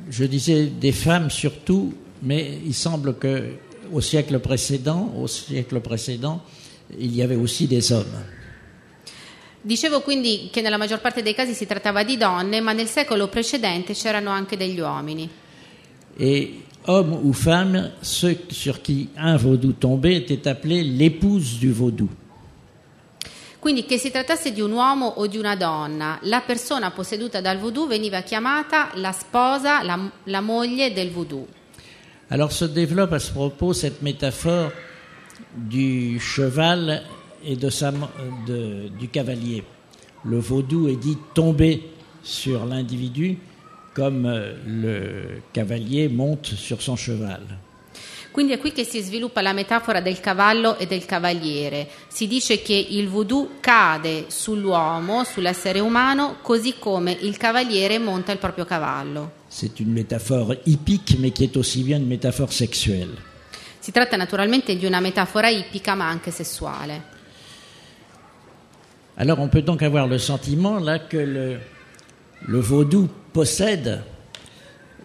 [0.08, 3.58] Je disais des femmes surtout, mais il semble que
[3.92, 6.42] au siècle précédent, au siècle précédent,
[6.98, 8.24] il y avait aussi des hommes.
[9.66, 13.28] Dicevo quindi che nella maggior parte dei casi si trattava di donne, ma nel secolo
[13.28, 15.26] precedente c'erano anche degli uomini.
[16.18, 22.10] Et hommes ou femmes, ceux sur qui un vaudou tombait étaient appelés l'épouse du vaudou.
[23.58, 27.56] Quindi che si trattasse di un uomo o di una donna, la persona posseduta dal
[27.56, 31.46] voodoo veniva chiamata la sposa, la, la moglie del voodoo.
[32.28, 34.72] Alors se développe à ce propos cette métaphore
[35.54, 37.02] du cheval
[37.46, 37.92] et de sa,
[38.46, 39.64] de- du cavalier.
[40.24, 41.82] Le vaudou est dit tomber
[42.22, 43.38] sur l'individu
[43.94, 47.42] comme euh, le cavalier monte sur son cheval.
[48.32, 51.88] Quindi è qui che si sviluppa la metafora del cavallo e del cavaliere.
[52.08, 58.38] Si dice che il voodoo cade sull'uomo, sull'essere umano, così come il cavaliere monta il
[58.38, 59.30] proprio cavallo.
[59.46, 63.14] C'est une métaphore hippique, mais qui est aussi bien une métaphore sexuelle.
[63.78, 67.12] Si tratta naturalmente di una metafora ippica ma anche sessuale.
[69.16, 71.58] Alors on peut donc avoir le sentiment là que le,
[72.46, 74.02] le vaudou possède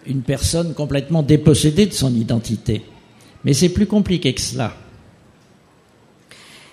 [0.06, 2.84] une personne complètement dépossédée de son identité.
[3.44, 4.76] Mais c'est plus compliqué que cela.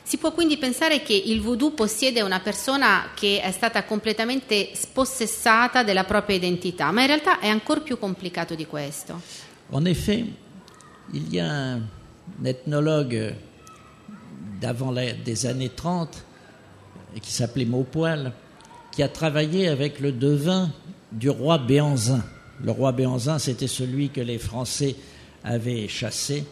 [0.03, 5.83] Si può quindi pensare che il voodoo possiede una persona che è stata completamente spossessata
[5.83, 9.20] della propria identità, ma in realtà è ancora più complicato di questo.
[9.72, 10.25] En effet,
[11.12, 11.75] il y a
[12.38, 13.35] un ethnologue
[14.61, 16.25] d'avant des années 30
[17.16, 18.31] et qui s'appelait Maupoil,
[18.92, 20.71] qui a travaillé avec le devin
[21.10, 22.23] du roi Béanzin.
[22.62, 24.94] Le roi Béanzin, c'était celui que les Français
[25.42, 26.44] avaient chassé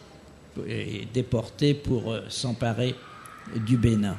[0.67, 2.95] et déporté pour euh, s'emparer
[3.55, 4.17] du Bénin.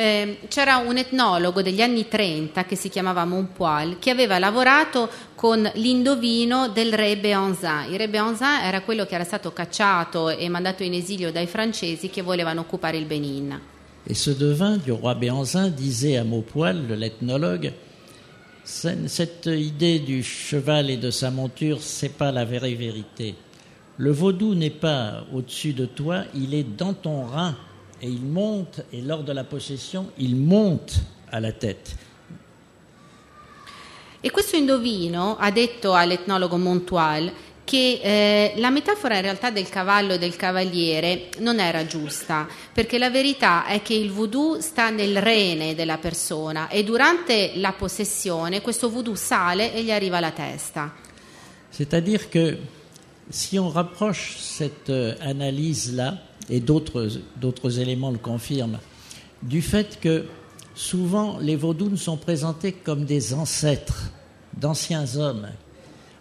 [0.00, 5.68] Eh, c'era un etnologo degli anni 30 che si chiamava Montpoil che aveva lavorato con
[5.74, 7.86] l'indovino del re Béanzin.
[7.90, 12.10] Il re Béanzin era quello che era stato cacciato e mandato in esilio dai francesi
[12.10, 13.60] che volevano occupare il Benin.
[14.08, 17.72] Et ce devin du roi Béanzin disait à Maupoil, l'ethnologue,
[18.64, 23.34] cette idée du cheval et de sa monture, c'est pas la vraie vérité.
[23.98, 27.56] Le vaudou n'est pas au-dessus de toi, il est dans ton rein
[28.00, 31.00] et il monte, et lors de la possession, il monte
[31.30, 31.96] à la tête.
[34.20, 36.56] E questo indovino ha detto all'etnologo
[37.68, 42.96] che eh, la metafora in realtà del cavallo e del cavaliere non era giusta, perché
[42.96, 48.62] la verità è che il voodoo sta nel rene della persona e durante la possessione
[48.62, 50.94] questo voodoo sale e gli arriva alla testa.
[51.68, 52.56] C'est-à-dire que
[53.28, 58.78] si on rapproche cette euh, analyse-là, et d'autres éléments le confirment,
[59.42, 60.24] du fait que
[60.74, 64.10] souvent les vaudous sont présentés comme des ancêtres
[64.54, 65.48] d'anciens hommes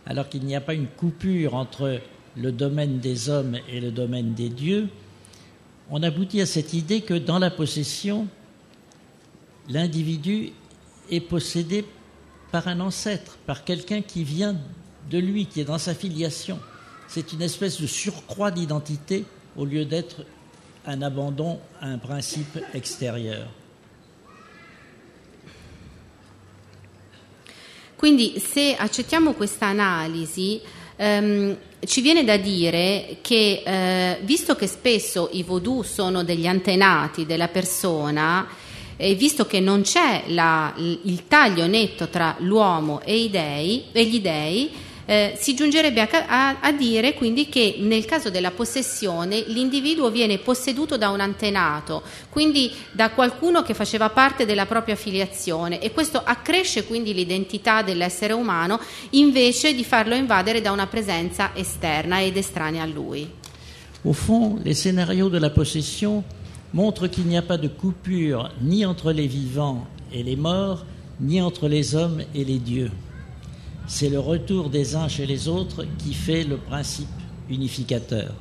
[0.08, 2.00] alors qu'il n'y a pas une coupure entre
[2.36, 4.88] le domaine des hommes et le domaine des dieux,
[5.90, 8.28] on aboutit à cette idée que dans la possession,
[9.70, 10.52] l'individu
[11.12, 11.86] est possédé
[12.52, 14.56] par un ancêtre, par quelqu'un qui vient
[15.10, 16.60] de lui, qui est dans sa filiation.
[17.08, 20.26] C'est une espèce de surcroît d'identité au lieu d'être
[20.86, 23.48] un abandon à un principe extérieur.
[27.98, 30.62] Quindi se accettiamo questa analisi,
[30.96, 37.26] ehm, ci viene da dire che, eh, visto che spesso i vodù sono degli antenati
[37.26, 38.48] della persona,
[39.00, 44.20] e visto che non c'è la, il taglio netto tra l'uomo e, dei, e gli
[44.20, 44.72] dei,
[45.08, 50.38] eh, si giungerebbe a, a, a, dire quindi che nel caso della possessione l'individuo viene
[50.38, 56.22] posseduto da un antenato, quindi da qualcuno che faceva parte della propria filiazione e questo
[56.22, 58.82] accresce quindi l'identità dell'essere umano
[59.12, 63.28] invece di farlo invadere da una presenza esterna ed estranea a lui.
[64.04, 66.24] Au fond, les scénarios de la possession
[67.12, 70.86] qu'il n'y a pas de coupure ni entre les vivants et les morts,
[71.20, 72.92] ni entre les hommes et les dieux.
[73.88, 77.08] C'est le retour des uns chez les autres qui fait le principe
[77.50, 78.34] unificateur.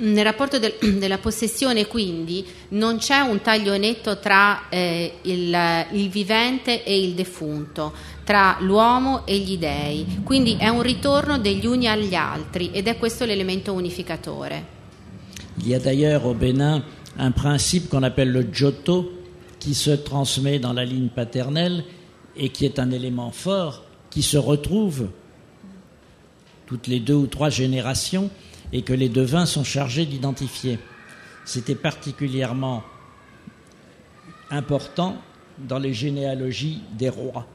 [0.00, 6.08] Nel rapporto del, della possessione quindi non c'è un taglio netto tra eh, il, il,
[6.08, 7.92] vivente e il defunto,
[8.24, 12.96] tra l'uomo e gli dei, quindi è un ritorno degli uni agli altri ed è
[12.96, 14.72] questo l'elemento unificatore.
[15.58, 16.82] Il y a d'ailleurs au Bénin
[17.16, 19.23] un principe qu'on appelle le Giotto,
[19.64, 21.84] qui se transmet dans la ligne paternelle
[22.36, 25.08] et qui est un élément fort qui se retrouve
[26.66, 28.28] toutes les deux ou trois générations
[28.74, 30.78] et que les devins sont chargés d'identifier.
[31.46, 32.82] C'était particulièrement
[34.50, 35.16] important
[35.58, 37.46] dans les généalogies des rois.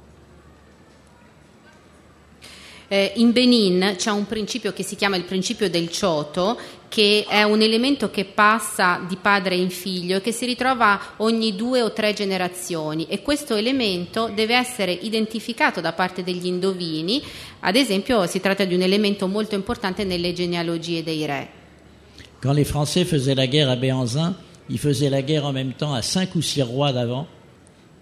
[2.91, 6.57] Eh, in Benin c'è un principio che si chiama il principio del cioto,
[6.89, 11.55] che è un elemento che passa di padre in figlio e che si ritrova ogni
[11.55, 17.21] due o tre generazioni e questo elemento deve essere identificato da parte degli indovini,
[17.61, 21.49] ad esempio si tratta di un elemento molto importante nelle genealogie dei re.
[22.41, 24.35] Quand les Français faisaient la guerre à Béanzin,
[24.69, 27.27] ils faisaient la guerre en même temps à cinq ou six rois d'avant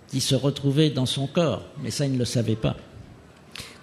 [0.09, 2.77] qui se retrouvaient dans son corps, mais ça ils ne le savaient pas.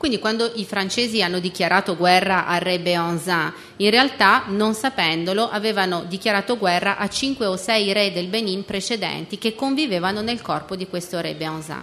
[0.05, 6.05] Quindi quando i francesi hanno dichiarato guerra al re Béanzin, in realtà, non sapendolo, avevano
[6.07, 10.89] dichiarato guerra a cinque o sei re del Benin precedenti che convivevano nel corpo di
[10.89, 11.83] questo re Béanzin.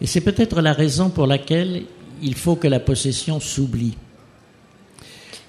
[0.00, 1.84] Et c'est peut-être la raison pour laquelle
[2.22, 3.98] il faut que la possession s'oublie.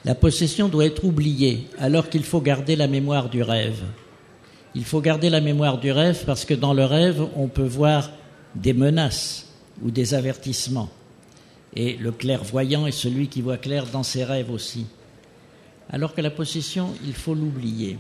[0.04, 3.82] La possession doit être oubliée alors qu'il faut garder la mémoire du rêve.
[4.76, 8.12] Il faut garder la mémoire du rêve parce que dans le rêve, on peut voir
[8.56, 9.46] des menaces
[9.82, 10.90] ou des avertissements.
[11.80, 14.88] Et le clairvoyant est celui qui voit clair dans ses rêves aussi.
[15.92, 18.00] Alors que la possession, il faut l'oublier.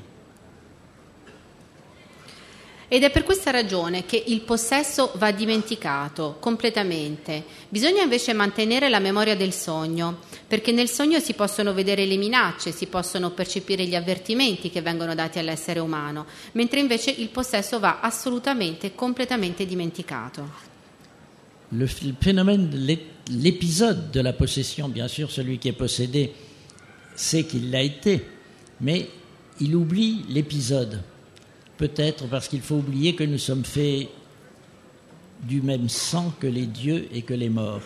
[2.87, 7.43] Ed è per questa ragione che il possesso va dimenticato completamente.
[7.69, 12.71] Bisogna invece mantenere la memoria del sogno, perché nel sogno si possono vedere le minacce,
[12.71, 17.99] si possono percepire gli avvertimenti che vengono dati all'essere umano, mentre invece il possesso va
[17.99, 20.76] assolutamente, completamente dimenticato.
[21.71, 22.97] Le, phénomène de
[23.31, 26.31] l'épisode de la possession, bien sûr, celui qui est possédé
[27.15, 28.23] sait qu'il l'a été,
[28.79, 29.09] mais
[29.59, 31.01] il oublie l'épisode.
[31.77, 34.07] Peut-être parce qu'il faut oublier que nous sommes faits
[35.43, 37.81] du même sang que les dieux et que les morts.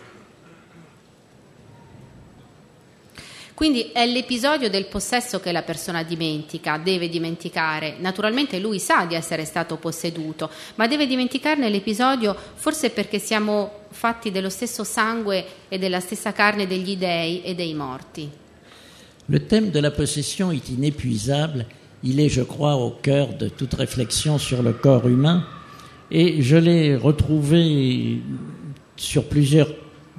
[3.62, 7.94] Quindi è l'episodio del possesso che la persona dimentica, deve dimenticare.
[8.00, 14.32] Naturalmente lui sa di essere stato posseduto, ma deve dimenticarne l'episodio forse perché siamo fatti
[14.32, 18.28] dello stesso sangue e della stessa carne degli dei e dei morti.
[19.28, 21.68] Le thème de la possession est inépuisable.
[22.02, 25.46] Il est, je crois, au cœur de toute réflexion sur le corps humain.
[26.10, 28.24] Et je l'ai retrouvé
[28.96, 29.72] sur plusieurs,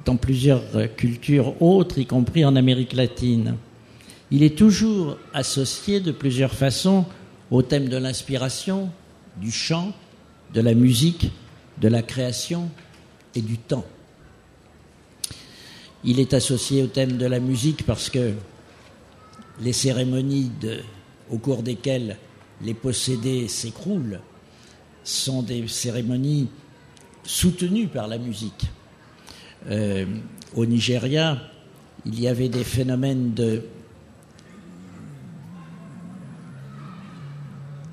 [0.05, 0.63] dans plusieurs
[0.95, 3.55] cultures autres, y compris en Amérique latine.
[4.31, 7.05] Il est toujours associé de plusieurs façons
[7.51, 8.89] au thème de l'inspiration,
[9.37, 9.93] du chant,
[10.53, 11.31] de la musique,
[11.79, 12.69] de la création
[13.35, 13.85] et du temps.
[16.03, 18.33] Il est associé au thème de la musique parce que
[19.61, 20.51] les cérémonies
[21.29, 22.17] au cours desquelles
[22.61, 24.19] les possédés s'écroulent
[25.03, 26.49] sont des cérémonies
[27.23, 28.65] soutenues par la musique.
[29.69, 30.05] Euh,
[30.55, 31.37] au Nigeria,
[32.05, 33.63] il y avait des phénomènes de,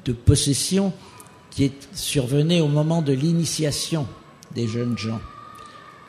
[0.05, 0.93] de possession
[1.51, 4.07] qui survenaient au moment de l'initiation
[4.55, 5.21] des jeunes gens.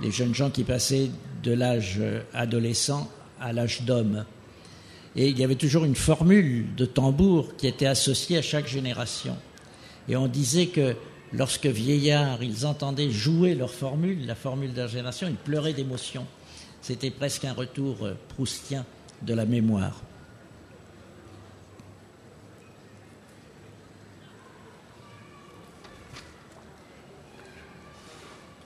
[0.01, 1.11] Les jeunes gens qui passaient
[1.43, 2.01] de l'âge
[2.33, 3.09] adolescent
[3.39, 4.25] à l'âge d'homme.
[5.15, 9.35] Et il y avait toujours une formule de tambour qui était associée à chaque génération.
[10.07, 10.95] Et on disait que
[11.33, 16.25] lorsque vieillards, ils entendaient jouer leur formule, la formule de leur génération, ils pleuraient d'émotion.
[16.81, 18.85] C'était presque un retour euh, proustien
[19.21, 20.01] de la mémoire.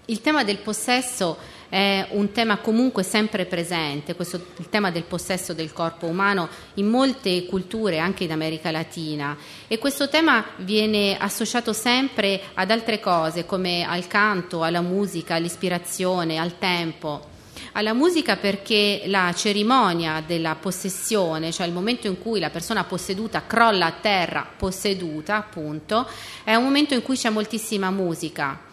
[0.07, 1.36] Il tema del possesso
[1.76, 6.88] è un tema comunque sempre presente, questo, il tema del possesso del corpo umano in
[6.88, 9.36] molte culture, anche in America Latina,
[9.68, 16.38] e questo tema viene associato sempre ad altre cose come al canto, alla musica, all'ispirazione,
[16.38, 17.34] al tempo.
[17.74, 23.44] Alla musica perché la cerimonia della possessione, cioè il momento in cui la persona posseduta
[23.46, 26.08] crolla a terra posseduta, appunto,
[26.46, 28.64] è un momento in cui c'è moltissima musica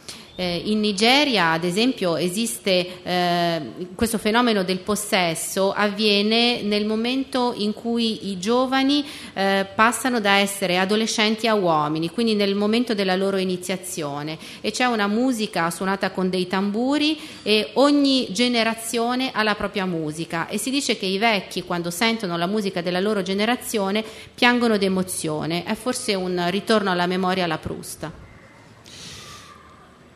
[0.42, 3.62] eh, in Nigeria, ad esempio, esiste eh,
[3.94, 10.78] questo fenomeno del possesso, avviene nel momento in cui i giovani eh, passano da essere
[10.78, 14.36] adolescenti a uomini, quindi nel momento della loro iniziazione.
[14.60, 20.48] E c'è una musica suonata con dei tamburi e ogni generazione ha la propria musica.
[20.48, 25.62] E si dice che i vecchi, quando sentono la musica della loro generazione, piangono d'emozione.
[25.62, 28.30] È forse un ritorno alla memoria alla Prusta.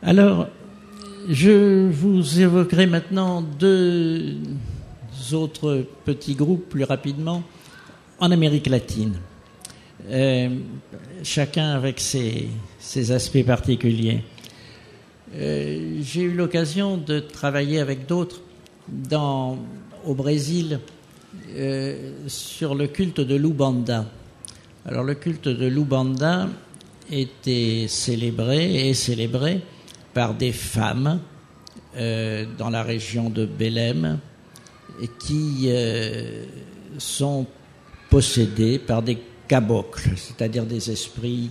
[0.03, 0.49] Alors,
[1.29, 4.37] je vous évoquerai maintenant deux
[5.33, 7.43] autres petits groupes plus rapidement
[8.19, 9.15] en Amérique latine,
[10.11, 10.51] euh,
[11.23, 12.51] chacun avec ses,
[13.11, 14.23] aspects particuliers.
[15.35, 18.43] Euh, j'ai eu l'occasion de travailler avec d'autres
[20.05, 20.79] au Brésil
[21.57, 24.05] euh, sur le culte de l'Ubanda.
[24.85, 26.49] Alors le culte de l'Ubanda
[27.11, 29.63] était célébré et célébré
[30.17, 31.21] par des femmes
[31.95, 33.47] euh, dans la région de
[35.03, 36.47] et qui euh,
[36.97, 37.45] sont
[38.09, 41.51] possédées par des cabocles, c'est-à-dire des esprits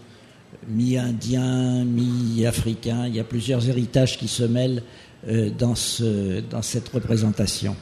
[0.68, 3.05] mi-indiens, mi-africains.
[3.05, 4.82] Il y a plusieurs héritages qui se mêlent
[5.28, 7.76] euh, dans cette représentation.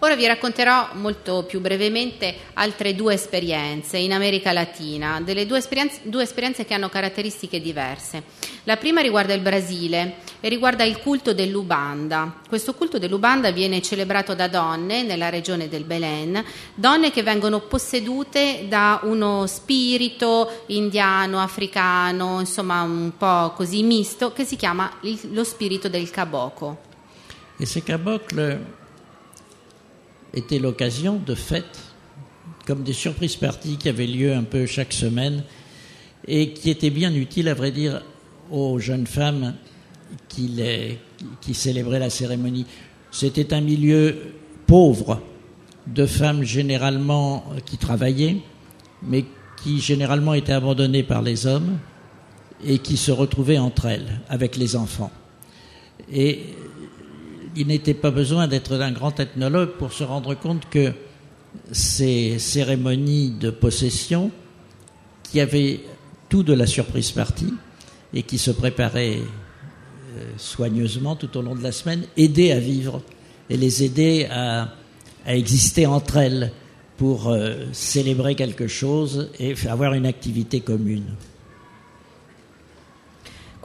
[0.00, 6.00] Ora vi racconterò molto più brevemente altre due esperienze in America Latina, delle due esperienze,
[6.02, 8.22] due esperienze che hanno caratteristiche diverse.
[8.64, 12.40] La prima riguarda il Brasile e riguarda il culto dell'Ubanda.
[12.46, 16.44] Questo culto dell'Ubanda viene celebrato da donne nella regione del Belen,
[16.74, 24.44] donne che vengono possedute da uno spirito indiano, africano, insomma un po' così misto, che
[24.44, 24.92] si chiama
[25.30, 26.80] lo spirito del caboclo.
[27.56, 28.84] E ce caboclo
[30.36, 31.80] était l'occasion de fêtes,
[32.66, 35.42] comme des surprises parties qui avaient lieu un peu chaque semaine
[36.28, 38.02] et qui étaient bien utiles, à vrai dire,
[38.50, 39.54] aux jeunes femmes
[40.28, 40.98] qui, les,
[41.40, 42.66] qui célébraient la cérémonie.
[43.10, 44.16] C'était un milieu
[44.66, 45.22] pauvre
[45.86, 48.36] de femmes généralement qui travaillaient,
[49.02, 49.24] mais
[49.62, 51.78] qui généralement étaient abandonnées par les hommes
[52.64, 55.12] et qui se retrouvaient entre elles avec les enfants.
[56.12, 56.40] Et
[57.56, 60.92] il n'était pas besoin d'être un grand ethnologue pour se rendre compte que
[61.72, 64.30] ces cérémonies de possession,
[65.22, 65.80] qui avaient
[66.28, 67.52] tout de la surprise partie
[68.14, 73.02] et qui se préparaient euh, soigneusement tout au long de la semaine, aidaient à vivre
[73.48, 74.68] et les aider à,
[75.26, 76.52] exister entre elles
[76.96, 81.16] pour euh, célébrer quelque chose et avoir une activité commune.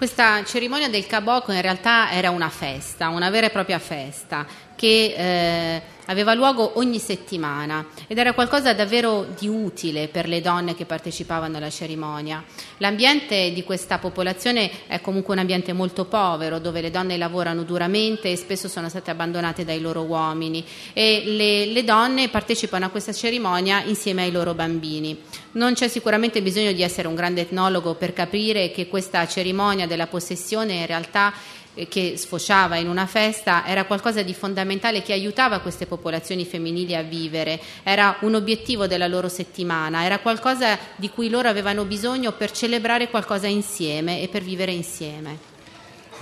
[0.02, 4.48] Questa cerimonia del caboclo in realtà era una festa, una vera e propria festa,
[4.82, 10.74] che eh, aveva luogo ogni settimana ed era qualcosa davvero di utile per le donne
[10.74, 12.44] che partecipavano alla cerimonia.
[12.78, 18.32] L'ambiente di questa popolazione è comunque un ambiente molto povero, dove le donne lavorano duramente
[18.32, 23.14] e spesso sono state abbandonate dai loro uomini e le, le donne partecipano a questa
[23.14, 25.16] cerimonia insieme ai loro bambini.
[25.54, 30.08] Non c'è sicuramente bisogno di essere un grande etnologo per capire che questa cerimonia della
[30.08, 35.60] possessione in realtà eh, che sfociava in una festa era qualcosa di fondamentale che aiutava
[35.60, 41.30] queste popolazioni femminili a vivere, era un obiettivo della loro settimana, era qualcosa di cui
[41.30, 45.50] loro avevano bisogno per celebrare qualcosa insieme e per vivere insieme.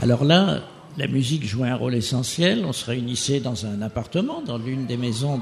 [0.01, 0.61] Alors là,
[0.97, 2.65] la musique jouait un rôle essentiel.
[2.65, 5.39] On se réunissait dans un appartement, dans l'une des maisons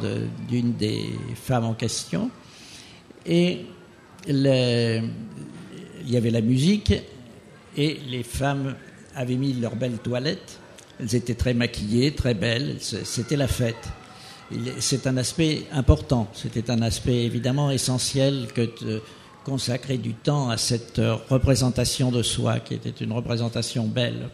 [0.48, 2.30] d'une de, des femmes en question.
[3.26, 3.66] Et
[4.28, 5.02] le,
[6.02, 6.94] il y avait la musique
[7.76, 8.76] et les femmes
[9.18, 10.60] avaient mis leurs belles toilettes.
[11.00, 12.78] Elles étaient très maquillées, très belles.
[12.80, 13.90] C'était la fête.
[14.80, 16.30] C'est un aspect important.
[16.34, 19.02] C'était un aspect évidemment essentiel que de
[19.44, 24.30] consacrer du temps à cette représentation de soi, qui était une représentation belle.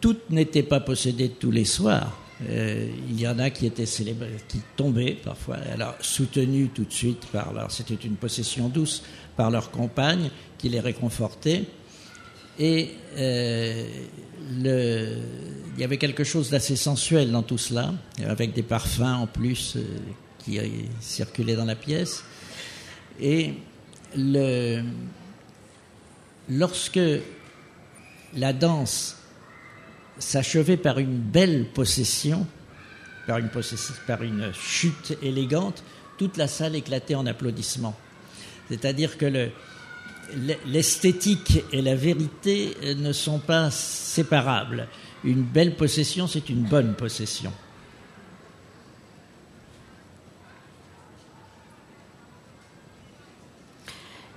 [0.00, 2.18] Toutes n'étaient pas possédées tous les soirs.
[2.48, 6.92] Euh, il y en a qui étaient célébrés, qui tombaient parfois, alors soutenues tout de
[6.92, 9.02] suite par leur, c'était une possession douce
[9.36, 11.64] par leur compagne qui les réconfortait.
[12.58, 13.86] Et euh,
[14.64, 17.92] il y avait quelque chose d'assez sensuel dans tout cela,
[18.26, 19.82] avec des parfums en plus euh,
[20.38, 20.58] qui
[21.00, 22.24] circulaient dans la pièce.
[23.20, 23.54] Et
[26.48, 27.00] lorsque
[28.34, 29.16] la danse
[30.18, 32.46] s'achevait par une belle possession,
[33.26, 35.82] par une, possession, par une chute élégante,
[36.18, 37.96] toute la salle éclatait en applaudissements.
[38.68, 39.50] C'est-à-dire que le,
[40.66, 44.88] l'esthétique et la vérité ne sont pas séparables.
[45.24, 47.52] Une belle possession, c'est une bonne possession.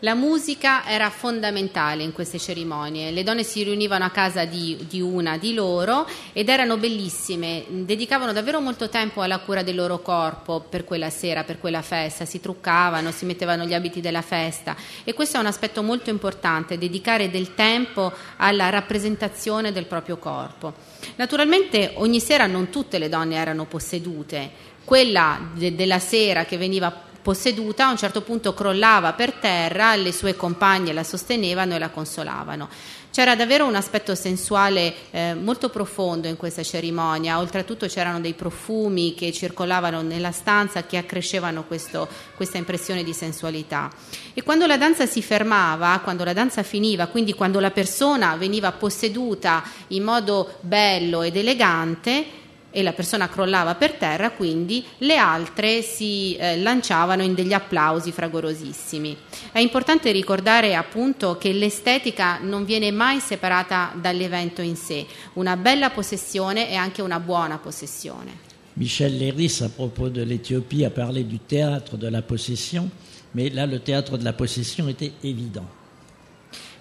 [0.01, 5.01] La musica era fondamentale in queste cerimonie, le donne si riunivano a casa di, di,
[5.01, 10.61] una di loro ed erano bellissime, dedicavano davvero molto tempo alla cura del loro corpo
[10.61, 14.73] per quella sera, per quella festa, si truccavano, si mettevano gli abiti della festa.
[15.03, 20.75] E questo è un aspetto molto importante, dedicare del tempo alla rappresentazione del proprio corpo.
[21.17, 24.49] Naturalmente ogni sera non tutte le donne erano possedute,
[24.85, 30.11] quella de- della sera che veniva posseduta a un certo punto crollava per terra, le
[30.11, 32.67] sue compagne la sostenevano e la consolavano.
[33.11, 39.13] C'era davvero un aspetto sensuale eh, molto profondo in questa cerimonia, oltretutto c'erano dei profumi
[39.13, 43.91] che circolavano nella stanza che accrescevano questo, questa impressione di sensualità.
[44.33, 48.71] E quando la danza si fermava, quando la danza finiva, quindi quando la persona veniva
[48.71, 52.38] posseduta in modo bello ed elegante,
[52.71, 58.11] e la persona crollava per terra, quindi le altre si eh, lanciavano in degli applausi
[58.11, 59.17] fragorosissimi.
[59.51, 65.89] È importante ricordare appunto che l'estetica non viene mai separata dall'evento in sé, una bella
[65.89, 68.47] possessione è anche una buona possessione.
[68.73, 72.89] Michel Léris, à propos de l'Éthiopie, a parlé du théâtre de la possession,
[73.33, 75.65] mais là, le théâtre de la possession était évident.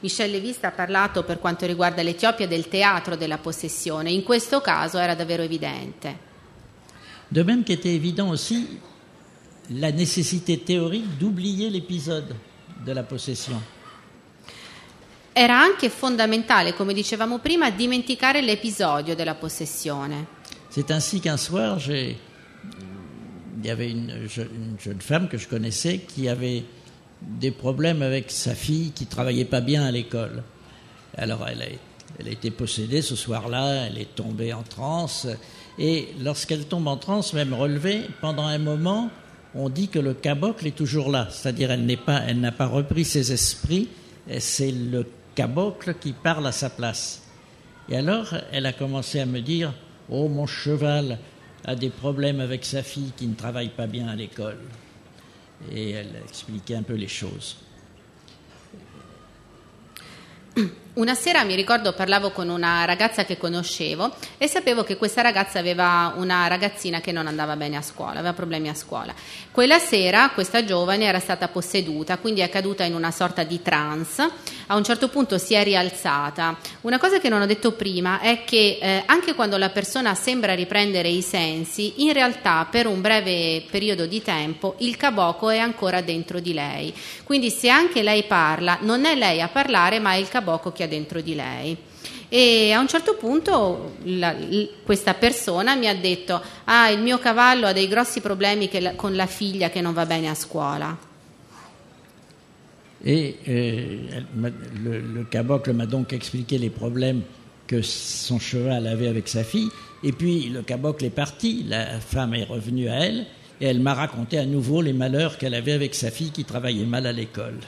[0.01, 4.99] Michel Levista ha parlato per quanto riguarda l'Etiopia del teatro della possessione, in questo caso
[4.99, 6.27] era davvero evidente.
[7.29, 8.79] De même qu'était évident aussi
[9.71, 12.35] la nécessité théorique d'oublier l'épisode
[12.85, 13.61] de la possession.
[15.33, 20.27] Era anche fondamentale, come dicevamo prima, dimenticare l'episodio della possessione.
[20.69, 22.17] C'est ainsi qu'un soir, il
[23.63, 26.65] y avait une, une jeune femme que je connaissais qui avait
[27.23, 30.43] des problèmes avec sa fille qui travaillait pas bien à l'école.
[31.17, 31.67] Alors elle a,
[32.19, 35.27] elle a été possédée ce soir-là, elle est tombée en transe,
[35.79, 39.11] et lorsqu'elle tombe en transe, même relevée, pendant un moment,
[39.55, 42.67] on dit que le cabocle est toujours là, c'est-à-dire elle n'est pas, elle n'a pas
[42.67, 43.89] repris ses esprits,
[44.39, 47.23] c'est le cabocle qui parle à sa place.
[47.89, 49.73] Et alors, elle a commencé à me dire,
[50.11, 51.19] oh mon cheval
[51.65, 54.59] a des problèmes avec sa fille qui ne travaille pas bien à l'école
[55.71, 57.59] et elle expliquait un peu les choses.
[60.99, 65.61] Una sera mi ricordo parlavo con una ragazza che conoscevo e sapevo che questa ragazza
[65.61, 69.15] aveva una ragazzina che non andava bene a scuola, aveva problemi a scuola.
[69.53, 74.29] Quella sera questa giovane era stata posseduta, quindi è caduta in una sorta di trance,
[74.67, 76.59] a un certo punto si è rialzata.
[76.81, 80.57] Una cosa che non ho detto prima è che eh, anche quando la persona sembra
[80.57, 86.01] riprendere i sensi, in realtà per un breve periodo di tempo il caboclo è ancora
[86.01, 86.93] dentro di lei.
[87.23, 90.83] Quindi se anche lei parla, non è lei a parlare, ma è il caboclo che
[90.83, 91.77] ha dentro di lei.
[92.29, 94.37] E a un certo punto la,
[94.85, 99.15] questa persona mi ha detto, ah, il mio cavallo ha dei grossi problemi la, con
[99.15, 101.07] la figlia che non va bene a scuola.
[103.07, 103.35] Euh,
[104.83, 107.23] le, le caboclo m'a donc expliqué les problèmes
[107.67, 109.71] que son cheval avait avec sa fille.
[110.03, 113.27] Et puis le caboclo est parti, la femme est revenue à elle,
[113.61, 116.87] et elle m'a raconté à nouveau les malheurs qu'elle avait avec sa fille qui travaillait
[116.87, 117.59] mal à l'école.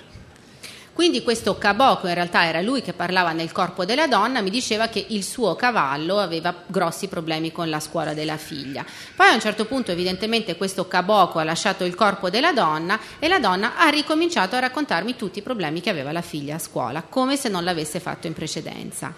[1.01, 4.89] Quindi questo caboclo, in realtà era lui che parlava nel corpo della donna, mi diceva
[4.89, 8.85] che il suo cavallo aveva grossi problemi con la scuola della figlia.
[9.17, 13.29] Poi a un certo punto evidentemente questo caboclo ha lasciato il corpo della donna e
[13.29, 17.01] la donna ha ricominciato a raccontarmi tutti i problemi che aveva la figlia a scuola,
[17.01, 19.15] come se non l'avesse fatto in precedenza.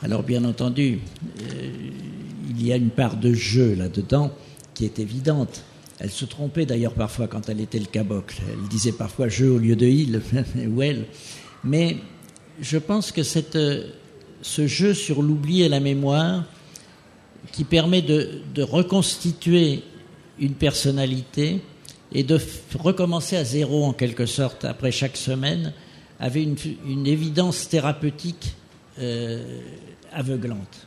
[0.00, 1.00] Alors bien entendu, euh,
[2.46, 4.32] il y a une part de jeu là-dedans
[4.74, 5.62] qui est évidente.
[5.98, 8.40] Elle se trompait d'ailleurs parfois quand elle était le cabocle.
[8.50, 10.20] Elle disait parfois je au lieu de il
[10.68, 11.06] ou elle.
[11.64, 11.96] Mais
[12.60, 13.58] je pense que cette,
[14.42, 16.44] ce jeu sur l'oubli et la mémoire,
[17.52, 19.82] qui permet de, reconstituer
[20.38, 21.60] une personnalité
[22.12, 22.38] et de
[22.78, 25.72] recommencer à zéro en quelque sorte après chaque semaine,
[26.18, 28.54] avait une, une évidence thérapeutique
[28.98, 29.60] euh,
[30.12, 30.85] aveuglante.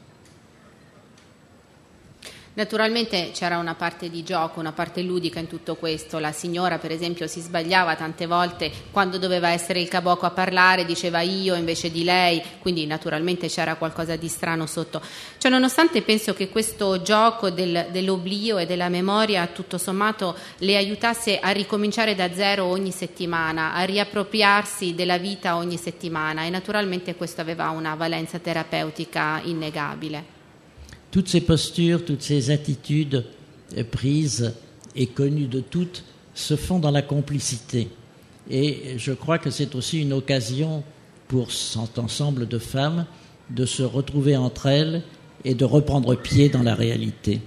[2.59, 6.19] Naturalmente c'era una parte di gioco, una parte ludica in tutto questo.
[6.19, 10.83] La signora, per esempio, si sbagliava tante volte quando doveva essere il caboclo a parlare,
[10.83, 15.01] diceva io invece di lei, quindi naturalmente c'era qualcosa di strano sotto.
[15.37, 21.39] Cioè, nonostante penso che questo gioco del, dell'oblio e della memoria, tutto sommato, le aiutasse
[21.39, 27.39] a ricominciare da zero ogni settimana, a riappropriarsi della vita ogni settimana e naturalmente questo
[27.39, 30.38] aveva una valenza terapeutica innegabile.
[31.11, 33.25] Toutes ces postures, toutes ces attitudes
[33.91, 34.53] prises
[34.95, 36.03] et connues de toutes
[36.33, 37.89] se font dans la complicité.
[38.49, 40.83] Et je crois que c'est aussi une occasion
[41.27, 43.05] pour cet ensemble de femmes
[43.49, 45.03] de se retrouver entre elles
[45.43, 47.41] et de reprendre pied dans la réalité.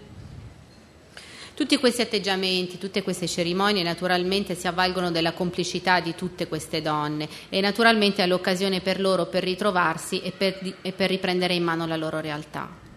[1.54, 7.28] Tutti questi atteggiamenti, tutte queste cerimonie naturalmente si avvalgono della complicità di tutte queste donne
[7.50, 11.86] e naturalmente è l'occasione per loro per ritrovarsi e per, e per riprendere in mano
[11.86, 12.91] la loro realtà.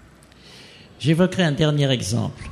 [0.99, 2.49] J'évoquerai un dernier exemple.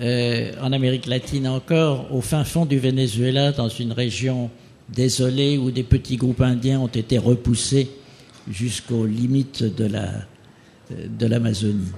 [0.00, 4.50] Euh, en Amérique latine encore, au fin fond du Venezuela, dans une région
[4.88, 7.90] désolée où des petits groupes indiens ont été repoussés
[8.48, 10.08] jusqu'aux limites de, la,
[10.90, 11.92] de l'Amazonie.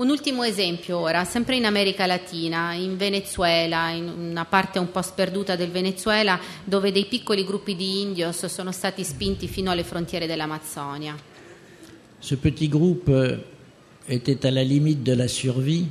[0.00, 5.02] Un ultimo esempio ora, sempre in America Latina, in Venezuela, in una parte un po'
[5.02, 10.28] sperduta del Venezuela, dove dei piccoli gruppi di indios sono stati spinti fino alle frontiere
[10.28, 11.16] dell'Amazzonia.
[12.20, 13.38] Ce petit groupe euh,
[14.08, 15.86] était à la limite de la survie,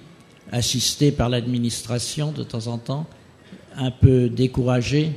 [0.51, 3.05] assisté par l'administration de temps en temps,
[3.75, 5.11] un peu découragé.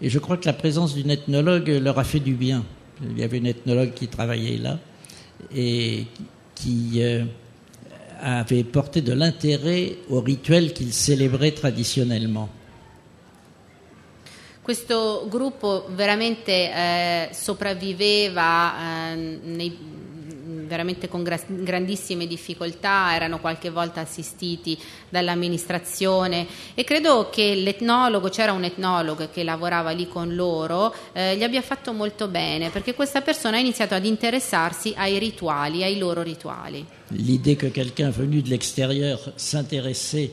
[0.00, 2.64] Et je crois que la présence d'une ethnologue leur a fait du bien.
[3.02, 4.78] Il y avait une ethnologue qui travaillait là
[5.54, 6.04] et
[6.54, 7.24] qui euh,
[8.20, 12.48] avait porté de l'intérêt aux rituels qu'ils célébraient traditionnellement.
[14.64, 17.28] Questo gruppo veramente eh,
[20.66, 28.52] veramente con gra- grandissime difficoltà, erano qualche volta assistiti dall'amministrazione e credo che l'etnologo, c'era
[28.52, 33.20] un etnologo che lavorava lì con loro, eh, gli abbia fatto molto bene perché questa
[33.20, 36.84] persona ha iniziato ad interessarsi ai rituali, ai loro rituali.
[37.10, 40.32] L'idée que quelqu'un venu de l'extérieur s'intéressait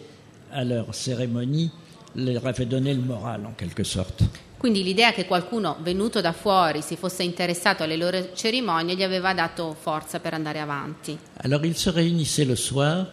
[0.51, 1.71] à leurs cérémonies
[2.15, 4.23] leur avait donné le moral en quelque sorte.
[4.61, 9.33] Quindi l'idea che qualcuno venuto da fuori si fosse interessato alle loro cerimonie gli aveva
[9.33, 11.17] dato forza per andare avanti.
[11.37, 13.07] Alors ils se réunissaient le soir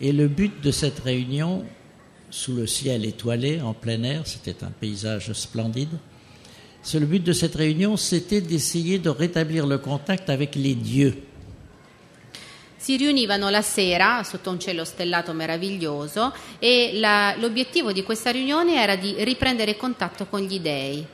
[0.00, 1.66] et le but de cette réunion,
[2.30, 5.98] sous le ciel étoilé en plein air, c'était un paysage splendide,
[6.94, 11.18] le but de cette réunion, c'était d'essayer de rétablir le contact avec les dieux.
[12.80, 18.80] Si riunivano la sera sotto un cielo stellato meraviglioso e la, l'obiettivo di questa riunione
[18.80, 21.06] era di riprendere contatto con gli dei.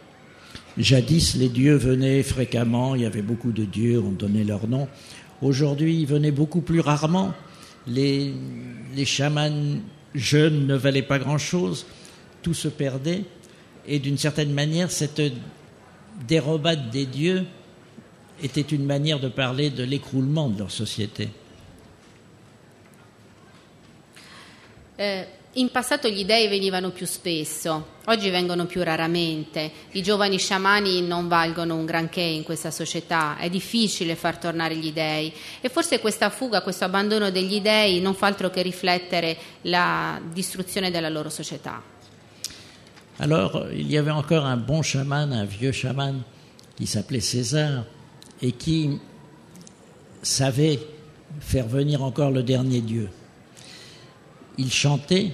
[0.78, 4.86] Jadis, les dieux venaient fréquemment, il y avait beaucoup de dieux, on donnait leur nom.
[5.42, 7.34] Aujourd'hui, ils venaient beaucoup plus rarement.
[7.88, 8.32] Les,
[8.94, 9.80] les chamans
[10.14, 11.84] jeunes ne valaient pas grand-chose,
[12.42, 13.24] tout se perdait.
[13.88, 15.20] Et d'une certaine manière, cette
[16.28, 17.44] dérobade des dieux
[18.40, 21.28] était une manière de parler de l'écroulement de leur société.
[24.96, 25.26] Eh,
[25.56, 29.70] in passato gli dei venivano più spesso, oggi vengono più raramente.
[29.92, 34.92] I giovani sciamani non valgono un granché in questa società, è difficile far tornare gli
[34.92, 40.20] dei e forse questa fuga, questo abbandono degli dei non fa altro che riflettere la
[40.30, 41.82] distruzione della loro società.
[43.18, 46.22] Alors, il y avait encore un bon chaman, un vieux chaman
[46.76, 47.84] qui s'appelait César
[48.42, 49.00] et qui
[50.20, 50.78] savait
[51.38, 53.08] faire venir encore le dernier Dieu.
[54.58, 55.32] Il chantait,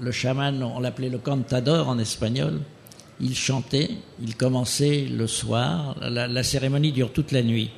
[0.00, 2.60] le chaman, on l'appelait le cantador en espagnol,
[3.20, 3.90] il chantait,
[4.20, 7.70] il commençait le soir, la, cérémonie dure toute la nuit.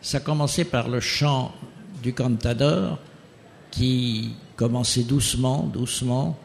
[0.00, 1.52] Ça commençait par le chant
[2.02, 2.98] du cantador
[3.70, 6.38] qui commençait doucement, doucement,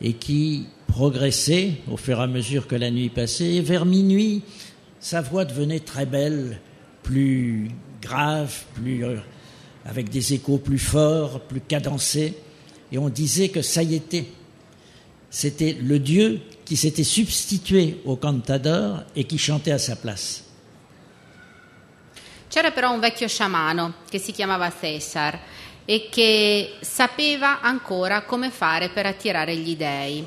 [0.00, 3.54] et qui progressait au fur et à mesure que la nuit passait.
[3.54, 4.42] Et vers minuit,
[5.00, 6.60] sa voix devenait très belle,
[7.02, 7.70] plus
[8.00, 9.04] grave, plus,
[9.84, 12.34] avec des échos plus forts, plus cadencés.
[12.90, 14.26] Et on disait que ça y était.
[15.30, 20.44] C'était le Dieu qui s'était substitué au cantador e qui chantait à sa place.
[22.48, 25.38] C'era però un vecchio sciamano che si chiamava Cesar
[25.84, 30.26] e che sapeva ancora come fare per attirare gli dei.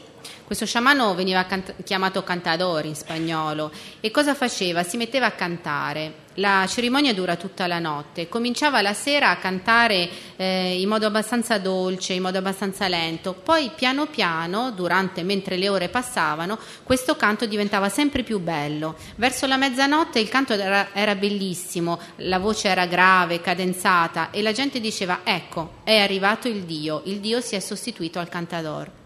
[0.52, 3.72] Questo sciamano veniva cant- chiamato cantador in spagnolo
[4.02, 4.84] e cosa faceva?
[4.84, 6.16] Si metteva a cantare.
[6.34, 11.58] La cerimonia dura tutta la notte, cominciava la sera a cantare eh, in modo abbastanza
[11.58, 17.46] dolce, in modo abbastanza lento, poi piano piano, durante, mentre le ore passavano, questo canto
[17.46, 18.98] diventava sempre più bello.
[19.16, 24.52] Verso la mezzanotte il canto era, era bellissimo, la voce era grave, cadenzata e la
[24.52, 29.00] gente diceva ecco, è arrivato il Dio, il Dio si è sostituito al cantador.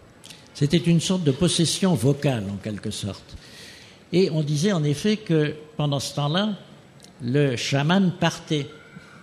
[0.56, 3.36] C'était une sorte de possession vocale en quelque sorte.
[4.10, 6.54] Et on disait en effet que pendant ce temps-là,
[7.22, 8.66] le chaman partait.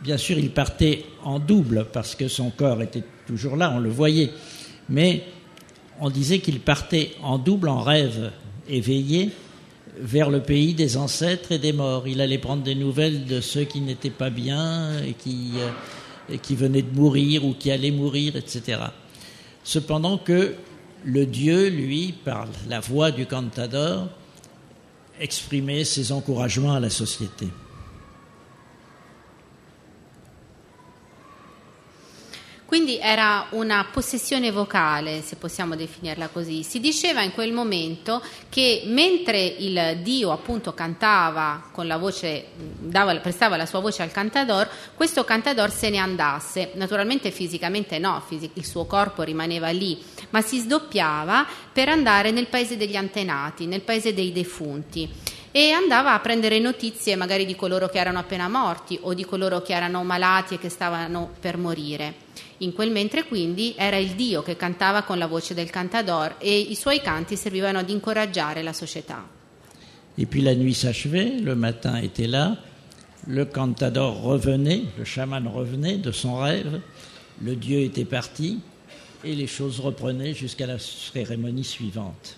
[0.03, 3.89] Bien sûr, il partait en double parce que son corps était toujours là, on le
[3.89, 4.29] voyait.
[4.89, 5.23] Mais
[5.99, 8.31] on disait qu'il partait en double, en rêve
[8.69, 9.31] éveillé,
[9.99, 12.07] vers le pays des ancêtres et des morts.
[12.07, 15.69] Il allait prendre des nouvelles de ceux qui n'étaient pas bien et qui, euh,
[16.31, 18.81] et qui venaient de mourir ou qui allaient mourir, etc.
[19.63, 20.53] Cependant que
[21.05, 24.07] le Dieu, lui, par la voix du cantador,
[25.19, 27.47] exprimait ses encouragements à la société.
[32.73, 36.63] Quindi era una possessione vocale, se possiamo definirla così.
[36.63, 38.19] Si diceva in quel momento
[38.49, 44.11] che mentre il Dio appunto cantava con la voce, dava, prestava la sua voce al
[44.11, 46.71] cantador, questo cantador se ne andasse.
[46.73, 52.75] Naturalmente fisicamente no, il suo corpo rimaneva lì, ma si sdoppiava per andare nel paese
[52.75, 55.07] degli antenati, nel paese dei defunti
[55.51, 59.61] e andava a prendere notizie magari di coloro che erano appena morti o di coloro
[59.61, 62.31] che erano malati e che stavano per morire.
[62.63, 66.57] In quel mentre quindi era il Dio che cantava con la voce del cantador e
[66.57, 69.27] i suoi canti servivano ad incoraggiare la società.
[70.15, 72.55] Et puis la nuit s'achevait, le matin était là,
[73.27, 76.79] le cantador revenait, le chaman revenait de son rêve,
[77.41, 78.61] le Dieu était parti
[79.25, 82.37] et les choses reprenaient jusqu'à la cérémonie suivante.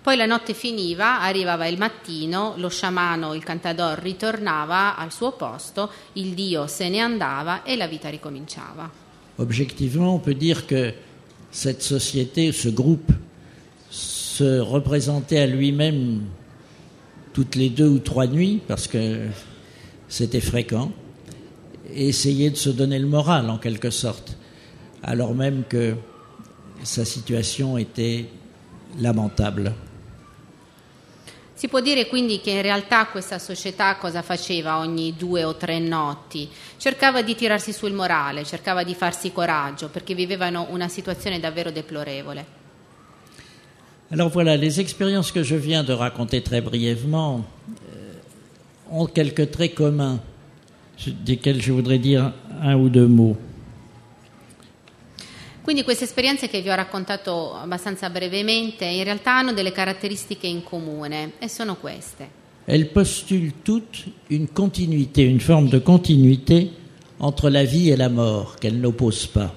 [0.00, 5.90] Poi la notte finiva, arrivava il mattino, lo sciamano, il cantador ritornava al suo posto,
[6.14, 9.01] il dio se ne andava e la vita ricominciava.
[9.42, 10.92] Objectivement, on peut dire que
[11.50, 13.10] cette société, ce groupe,
[13.90, 16.20] se représentait à lui-même
[17.32, 19.26] toutes les deux ou trois nuits, parce que
[20.08, 20.92] c'était fréquent,
[21.92, 24.36] et essayait de se donner le moral en quelque sorte,
[25.02, 25.96] alors même que
[26.84, 28.26] sa situation était
[29.00, 29.74] lamentable.
[31.62, 35.78] Si può dire quindi che in realtà questa società cosa faceva ogni due o tre
[35.78, 36.48] notti?
[36.76, 41.70] Cercava di tirarsi su il morale, cercava di farsi coraggio, perché vivevano una situazione davvero
[41.70, 42.46] deplorevole.
[44.10, 49.74] Alors voilà, les expériences que je viens de raconter très brièvement euh, ont quelques traits
[49.74, 50.18] communs,
[51.24, 53.36] desquels je voudrais dire un ou deux mots.
[55.62, 60.64] Quindi queste esperienze che vi ho raccontato abbastanza brevemente in realtà hanno delle caratteristiche in
[60.64, 62.40] comune e sono queste.
[62.64, 66.70] Elles postulent toutes une continuité, une forme de continuité
[67.18, 69.52] entre la vie et la mort, qu'elles n'opposent pas.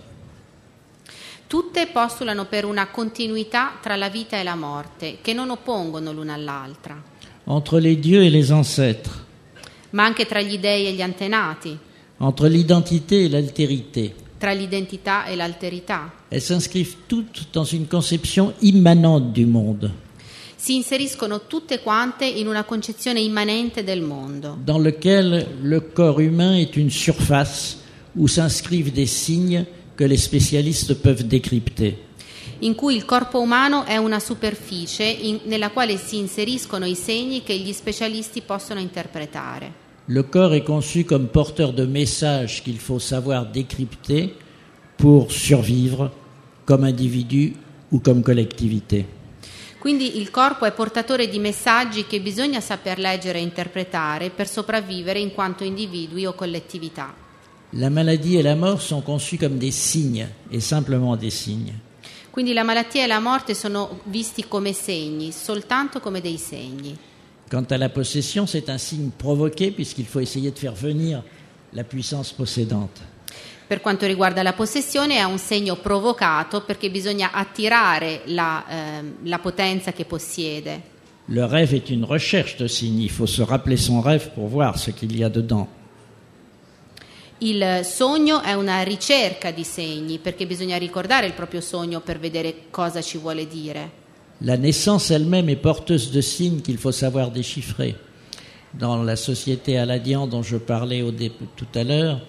[1.48, 6.34] Tutte postulano per una continuità tra la vita e la morte, che non oppongono l'una
[6.34, 7.02] all'altra.
[7.46, 9.24] Entre les dieux et les ancêtres.
[9.92, 11.78] Ma anche tra gli dei e gli antenati.
[12.18, 14.14] Entre l'identité et l'altérité
[14.46, 16.14] tra l'identità e l'alterità.
[16.28, 19.92] Elles s'inscrivent toutes dans une conception immanente du monde.
[20.56, 24.56] Si inseriscono tutte quante in una concezione immanente del mondo.
[24.64, 27.80] Dans lequel le corps humain est une surface
[28.14, 29.66] où s'inscrivent des signes
[29.96, 31.98] que les spécialistes peuvent décrypter.
[32.60, 37.42] in cui il corpo umano è una superficie in, nella quale si inseriscono i segni
[37.44, 39.85] che gli specialisti possono interpretare.
[40.08, 44.36] Le corps est conçu comme porteur de messages qu'il faut savoir décrypter
[44.98, 46.12] pour survivre
[46.66, 47.54] comme individu
[47.92, 49.06] ou comme collectivité.
[49.80, 55.20] Quindi il corpo è portatore di messaggi che bisogna saper leggere e interpretare per sopravvivere
[55.20, 57.14] in quanto individui o collettività.
[57.72, 61.74] La maladie et la mort sont conçus comme des signes, et simplement des signes.
[62.30, 66.96] Quindi la malattia e la morte sono visti come segni, soltanto come dei segni.
[67.50, 71.24] Quant à la possession, c'est un signe provoqué puisqu'il faut essayer de faire venir
[71.74, 73.14] la puissance possédante.
[73.68, 79.40] Per quanto riguarda la possessione è un segno provocato perché bisogna attirare la, ehm, la
[79.40, 80.94] potenza che possiede.
[81.28, 83.02] Le rêve est une recherche de signes.
[83.02, 85.68] Il faut se rappeler son rêve pour voir ce qu'il y a dedans.
[87.40, 92.70] Il sogno è una ricerca di segni perché bisogna ricordare il proprio sogno per vedere
[92.70, 94.04] cosa ci vuole dire.
[94.42, 97.96] La naissance elle-même est porteuse de signes qu'il faut savoir déchiffrer.
[98.74, 101.04] Dans la société Aladian dont je parlais
[101.56, 102.22] tout à l'heure,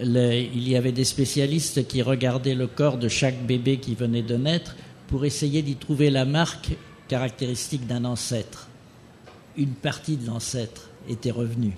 [0.00, 4.36] il y avait des spécialistes qui regardaient le corps de chaque bébé qui venait de
[4.36, 4.76] naître
[5.06, 6.70] pour essayer d'y trouver la marque
[7.08, 8.68] caractéristique d'un ancêtre.
[9.56, 11.76] Une partie de l'ancêtre était revenue.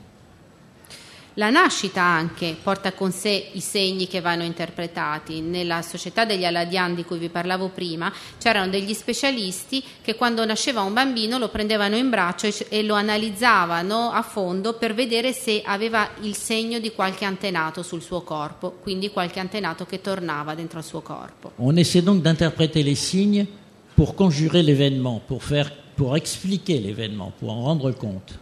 [1.41, 5.41] La nascita anche porta con sé i segni che vanno interpretati.
[5.41, 10.83] Nella società degli Aladian di cui vi parlavo prima c'erano degli specialisti che quando nasceva
[10.83, 16.11] un bambino lo prendevano in braccio e- lo analizzavano a fondo per vedere se aveva
[16.21, 20.85] il segno di qualche antenato sul suo corpo, quindi qualche antenato che tornava dentro al
[20.85, 21.53] suo corpo.
[21.57, 23.47] On essaie donc d'interpréter les signes
[23.95, 28.39] pour conjurer l'événement, pour, faire, pour expliquer l'événement, pour en rendre compte.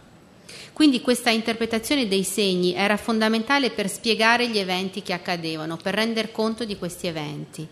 [0.79, 6.31] Quindi questa interpretazione dei segni era fondamentale per spiegare gli eventi che accadevano, per render
[6.31, 7.67] conto di questi eventi.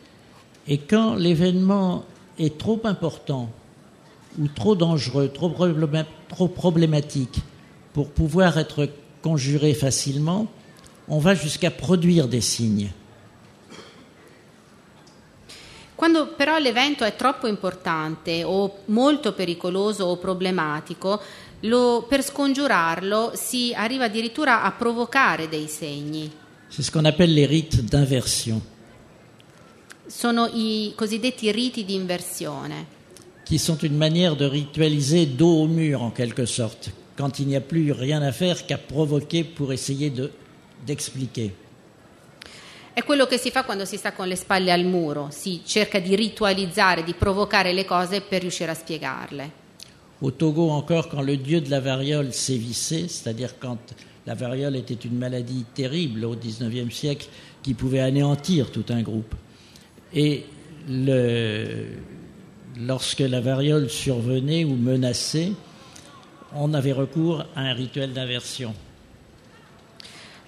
[0.66, 2.04] Et quand l'événement
[2.38, 3.48] est trop important
[4.38, 7.40] ou trop dangereux, trop, probléma- trop problématique
[7.94, 8.90] pour pouvoir être
[9.22, 10.48] conjuré facilement,
[11.08, 12.92] on va jusqu'à produire des signes.
[15.98, 21.20] Quando però l'evento è troppo importante o molto pericoloso o problematico,
[21.62, 26.32] lo- per scongiurarlo si arriva addirittura a provocare dei segni.
[26.70, 28.62] C'est ce qu'on appelle les rites d'inversion,
[30.10, 32.86] Sono i cosiddetti riti di inversione,
[33.46, 37.56] qui sont une manière de ritualiser dos au mur en quelque sorte, quand il n'y
[37.58, 40.32] a plus rien à faire qu'à provoquer pour essayer de-
[40.86, 41.52] d'expliquer.
[42.94, 46.00] È quello che si fa quando si sta con le spalle al muro, si cerca
[46.00, 49.52] di ritualizzare, di provocare le cose per riuscire a spiegarle.
[50.22, 53.78] Au Togo encore, quand le dieu de la variole sévissait, c'est-à-dire quand
[54.26, 57.28] la variole était une maladie terrible au XIXe siècle
[57.62, 59.36] qui pouvait anéantir tout un groupe.
[60.14, 60.44] Et
[62.80, 65.52] lorsque la variole survenait ou menaçait,
[66.56, 68.74] on avait recours à un rituel d'inversion.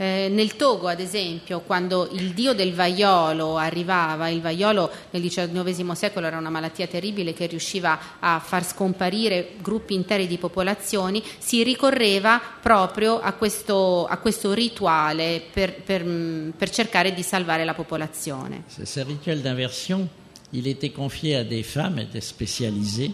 [0.01, 5.91] Eh, nel Togo, ad esempio, quando il dio del vaiolo arrivava, il vaiolo nel XIX
[5.91, 11.63] secolo era una malattia terribile che riusciva a far scomparire gruppi interi di popolazioni, si
[11.63, 17.73] ricorreva proprio a questo, a questo rituale per, per, mm, per cercare di salvare la
[17.73, 18.63] popolazione.
[18.73, 20.07] Ce ce rituel d'inversion,
[20.51, 23.11] il était confié à des femmes des spécialisées,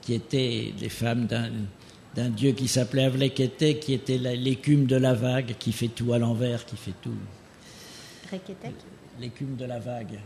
[0.00, 1.50] qui étaient des femmes d'un
[2.14, 6.18] d'un dieu qui s'appelait Avlekete, qui était l'écume de la vague, qui fait tout à
[6.18, 7.14] l'envers, qui fait tout.
[9.20, 10.18] L'écume de la vague.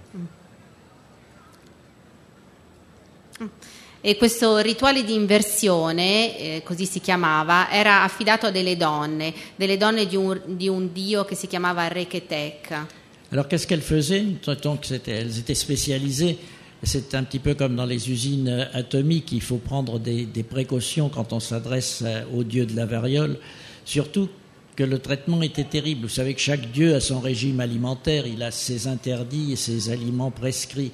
[4.00, 9.76] E questo rituale di inversione, eh, così si chiamava, era affidato a delle donne, delle
[9.76, 12.86] donne di un, di un dio che si chiamava Reketek.
[13.32, 14.24] Alors qu'est-ce qu'elles faisaient
[14.62, 16.38] Donc c'était- elles étaient spécialisées.
[16.86, 21.08] C'est un petit peu comme dans les usines euh, atomiques, il faut prendre des, précautions
[21.08, 23.38] quand on s'adresse euh, au dieu de la variole,
[23.84, 24.28] surtout
[24.76, 26.02] que le traitement était terrible.
[26.02, 29.90] Vous savez que chaque dieu a son régime alimentaire, il a ses interdits et ses
[29.90, 30.92] aliments prescrits.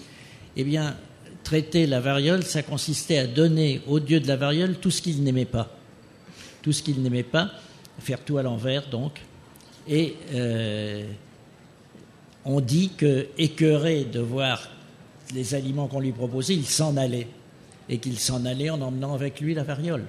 [0.57, 0.97] Eh bien,
[1.45, 5.23] traiter la variole, ça consistait à donner au dieu de la variole tout ce qu'il
[5.23, 5.77] n'aimait pas.
[6.63, 7.51] Tout ce qu'il n'aimait pas,
[7.99, 9.21] faire tout à l'envers donc.
[9.87, 11.05] Et euh,
[12.47, 14.71] on dit que, écœuré de voir
[15.35, 17.29] les aliments qu'on lui proposait, il s'en allait.
[17.89, 20.07] Et qu'il s'en allait en emmenant avec lui la variole.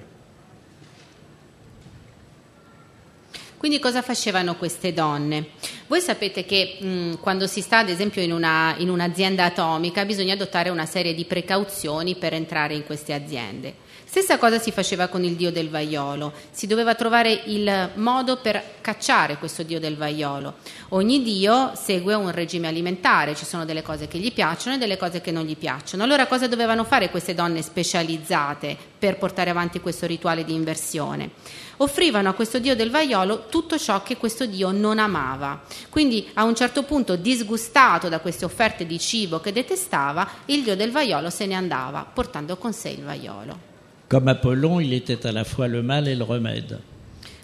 [3.64, 5.46] Quindi cosa facevano queste donne?
[5.86, 10.34] Voi sapete che mh, quando si sta ad esempio in, una, in un'azienda atomica bisogna
[10.34, 13.74] adottare una serie di precauzioni per entrare in queste aziende.
[14.14, 18.62] Stessa cosa si faceva con il dio del vaiolo, si doveva trovare il modo per
[18.80, 20.54] cacciare questo dio del vaiolo.
[20.90, 24.96] Ogni dio segue un regime alimentare, ci sono delle cose che gli piacciono e delle
[24.96, 26.04] cose che non gli piacciono.
[26.04, 31.30] Allora cosa dovevano fare queste donne specializzate per portare avanti questo rituale di inversione?
[31.78, 35.62] Offrivano a questo dio del vaiolo tutto ciò che questo dio non amava.
[35.90, 40.76] Quindi a un certo punto, disgustato da queste offerte di cibo che detestava, il dio
[40.76, 43.73] del vaiolo se ne andava, portando con sé il vaiolo.
[44.14, 46.78] Comme Apollon, il était à la fois le mal et le remède.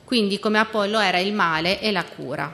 [0.07, 2.53] Quindi come Apollo era il male e la cura.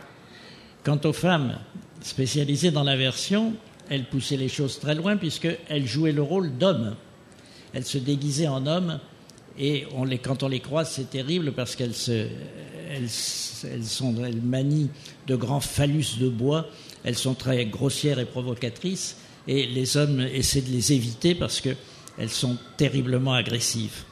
[0.83, 1.59] Quant aux femmes
[2.01, 3.53] spécialisées dans l'aversion,
[3.91, 6.97] elles poussaient les choses très loin puisqu'elles jouaient le rôle d'hommes.
[7.75, 9.01] Elles se déguisaient en hommes
[9.59, 12.27] et on les, quand on les croise, c'est terrible parce qu'elles se,
[12.91, 13.11] elles,
[13.71, 14.89] elles sont, elles manient
[15.27, 16.65] de grands phallus de bois.
[17.05, 22.31] Elles sont très grossières et provocatrices et les hommes essaient de les éviter parce qu'elles
[22.31, 24.06] sont terriblement agressives.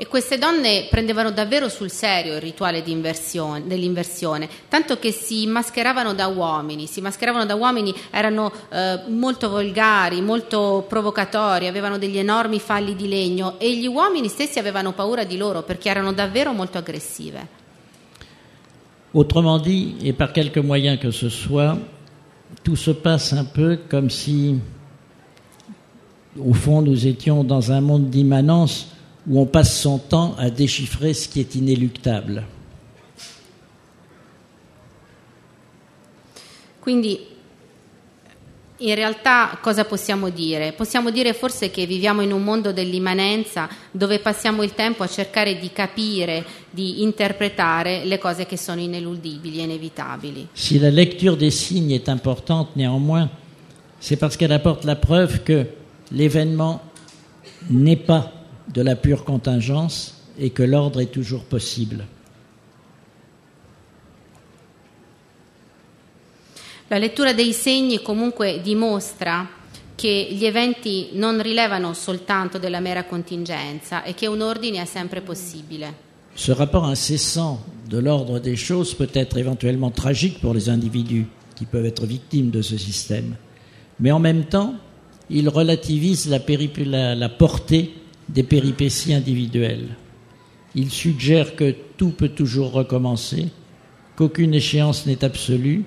[0.00, 6.26] E queste donne prendevano davvero sul serio il rituale dell'inversione, tanto che si mascheravano da
[6.26, 12.96] uomini, si mascheravano da uomini, erano eh, molto volgari, molto provocatori, avevano degli enormi falli
[12.96, 17.46] di legno e gli uomini stessi avevano paura di loro perché erano davvero molto aggressive.
[19.12, 21.76] Autrement dit, et par quelque moyen que ce soit,
[22.62, 24.58] tout se passe un peu comme si,
[26.38, 28.86] au fond, nous étions dans un monde d'immanence
[29.26, 32.44] où on passe son temps à déchiffrer ce qui est inéluctable.
[36.80, 37.28] Quindi
[38.82, 40.72] in realtà cosa possiamo dire?
[40.72, 45.58] Possiamo dire forse che viviamo in un mondo dell'immanenza dove passiamo il tempo a cercare
[45.58, 50.48] di capire, di interpretare le cose che sono ineludibili inevitabili.
[50.52, 53.28] Si la lecture des signes est importante néanmoins,
[53.98, 55.66] c'est parce qu'elle apporte la preuve que
[56.10, 56.80] l'événement
[57.68, 58.39] n'est pas
[58.72, 62.06] de la pure contingence et que l'ordre est toujours possible.
[66.88, 69.48] La lettura dei segni comunque dimostra
[69.94, 75.20] che gli eventi non rilevano soltanto della mera contingenza e che un ordine è sempre
[75.20, 76.08] possibile.
[76.34, 77.58] Ce rapport incessant
[77.88, 82.50] de l'ordre des choses peut être éventuellement tragique pour les individus qui peuvent être victimes
[82.50, 83.36] de ce système.
[83.98, 84.74] Mais en même temps,
[85.28, 87.92] il relativise la, périp- la- la portée
[88.32, 89.96] des péripéties individuelles.
[90.74, 93.48] Il suggère que tout peut toujours recommencer,
[94.16, 95.84] qu'aucune échéance n'est absolue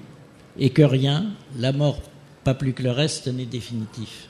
[0.57, 1.27] et que rien,
[1.57, 2.01] la mort
[2.43, 4.27] pas plus que le reste, n'est définitif.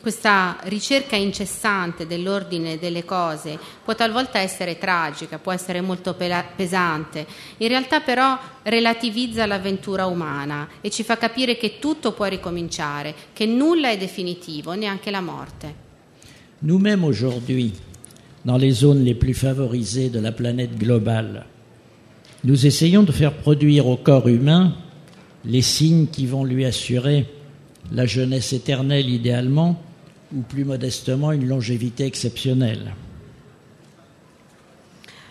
[0.00, 7.26] Questa ricerca incessante dell'ordine delle cose può talvolta essere tragica, può essere molto pesante,
[7.58, 13.46] in realtà però relativizza l'avventura umana e ci fa capire che tutto può ricominciare, che
[13.46, 15.86] nulla è definitivo, neanche la morte.
[16.60, 17.72] Nous-mêmes aujourd'hui,
[18.42, 21.46] dans les zones les plus favorisées de la planète globale,
[22.42, 24.74] nous essayons de faire produire au corps humain
[25.44, 27.26] les signes qui vont lui assurer
[27.92, 29.82] la jeunesse éternelle idéalement,
[30.34, 32.94] ou plus modestement une longévité exceptionnelle.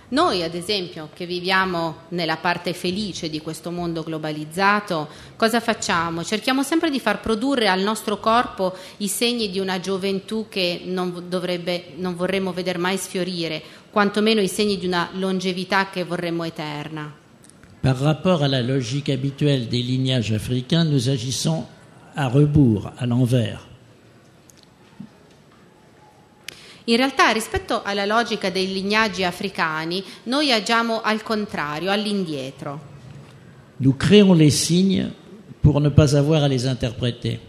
[0.10, 6.24] Noi, ad esempio, che viviamo nella parte felice di questo mondo globalizzato, cosa facciamo?
[6.24, 11.26] Cerchiamo sempre di far produrre al nostro corpo i segni di una gioventù che non,
[11.28, 17.14] dovrebbe, non vorremmo vedere mai sfiorire, quantomeno i segni di una longevità che vorremmo eterna.
[17.82, 21.66] Par rapport à la logique habituelle des lignages africains, nous agissons
[22.18, 23.59] à rebours, à l'envers.
[26.86, 32.95] In realtà, rispetto alla logica dei lignaggi africani, noi agiamo al contrario, all'indietro.
[33.78, 35.11] Nous créons les signes
[35.61, 37.39] pour ne pas avoir à les interpréter.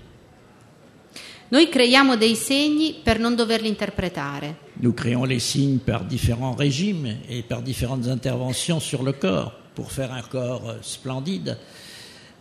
[1.50, 4.56] Noi creiamo dei segni per non doverli interpretare.
[4.80, 9.90] Nous créons les signes par différents régimes et par différentes interventions sur le corps pour
[9.90, 11.56] faire un corps euh, splendide.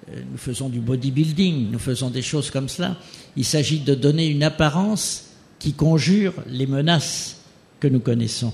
[0.10, 2.96] Euh, Nous faisons du bodybuilding, nous faisons des choses comme cela.
[3.36, 5.26] Il s'agit de donner une apparence
[5.60, 7.38] qui conjure les menaces
[7.80, 8.54] que nous connaissons.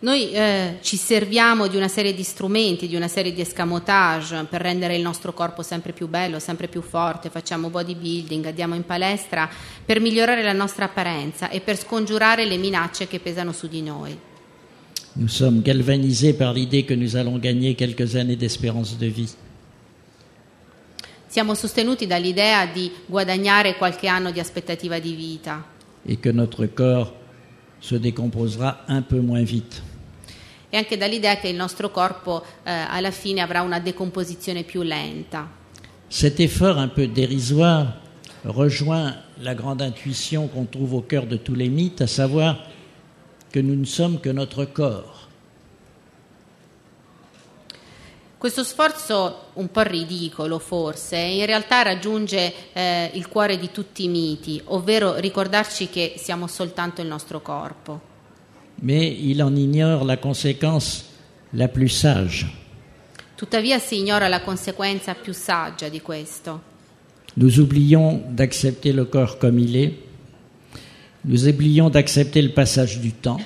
[0.00, 4.60] Noi eh, ci serviamo di una serie di strumenti, di una serie di escamotage per
[4.60, 9.50] rendere il nostro corpo sempre più bello, sempre più forte, facciamo bodybuilding, andiamo in palestra
[9.84, 14.16] per migliorare la nostra apparenza e per scongiurare le minacce che pesano su di noi.
[15.14, 19.34] Nous sommes galvanisés par l'idée que nous allons gagner quelques années d'espérance de vie.
[21.38, 25.64] Siamo sostenuti dall'idea di guadagnare qualche anno di aspettativa di vita
[26.04, 27.12] et que notre corps
[27.78, 29.80] se décomposera un peu moins vite.
[30.68, 35.48] e anche dall'idea che il nostro corpo eh, alla fine avrà una decomposizione più lenta.
[36.08, 38.00] Cet effort un peu dérisoire
[38.42, 42.66] rejoint la grande intuition qu'on trouve au cœur de tous les mythes, à savoir
[43.52, 45.28] que nous ne sommes que notre corps.
[48.38, 54.08] Questo sforzo, un po' ridicolo forse, in realtà raggiunge eh, il cuore di tutti i
[54.08, 58.00] miti, ovvero ricordarci che siamo soltanto il nostro corpo.
[58.80, 61.04] Mais il en ignore la conséquence
[61.50, 62.48] la plus sage.
[63.34, 66.62] Tuttavia si ignora la conseguenza più saggia di questo.
[67.34, 69.94] Nous oublions d'accepter le corps comme il est,
[71.24, 73.40] nous oublions d'accepter le passage du temps,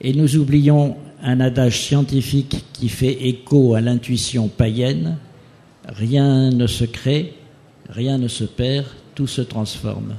[0.00, 5.18] et nous oublions un adage scientifique qui fait écho à l'intuition païenne,
[5.84, 7.34] rien ne se crée,
[7.88, 10.18] rien ne se perd, tout se transforme.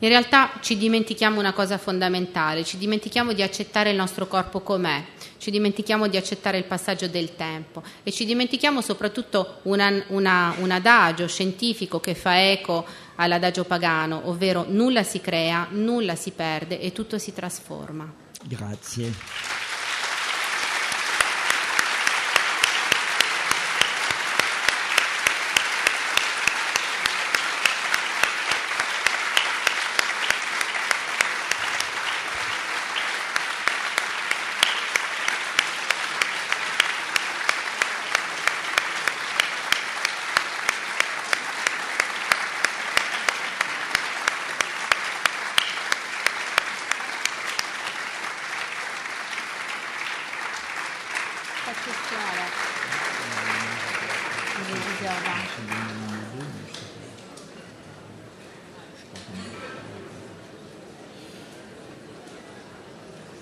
[0.00, 5.02] In realtà ci dimentichiamo una cosa fondamentale, ci dimentichiamo di accettare il nostro corpo com'è,
[5.38, 10.70] ci dimentichiamo di accettare il passaggio del tempo e ci dimentichiamo soprattutto una, una, un
[10.70, 12.86] adagio scientifico che fa eco
[13.16, 18.27] all'adagio pagano, ovvero nulla si crea, nulla si perde e tutto si trasforma.
[18.46, 19.12] Grazie.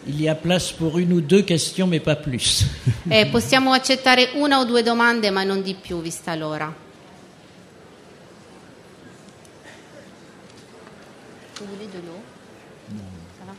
[0.08, 2.66] Il y a place pour une ou deux questions, mais pas plus.
[3.08, 6.74] Eh, possiamo accettare una o due domande, ma non di più, vista l'ora.
[11.60, 12.20] Vous voulez de l'eau
[13.38, 13.54] Ça va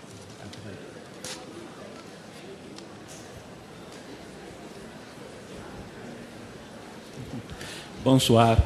[8.03, 8.57] Bonsoir.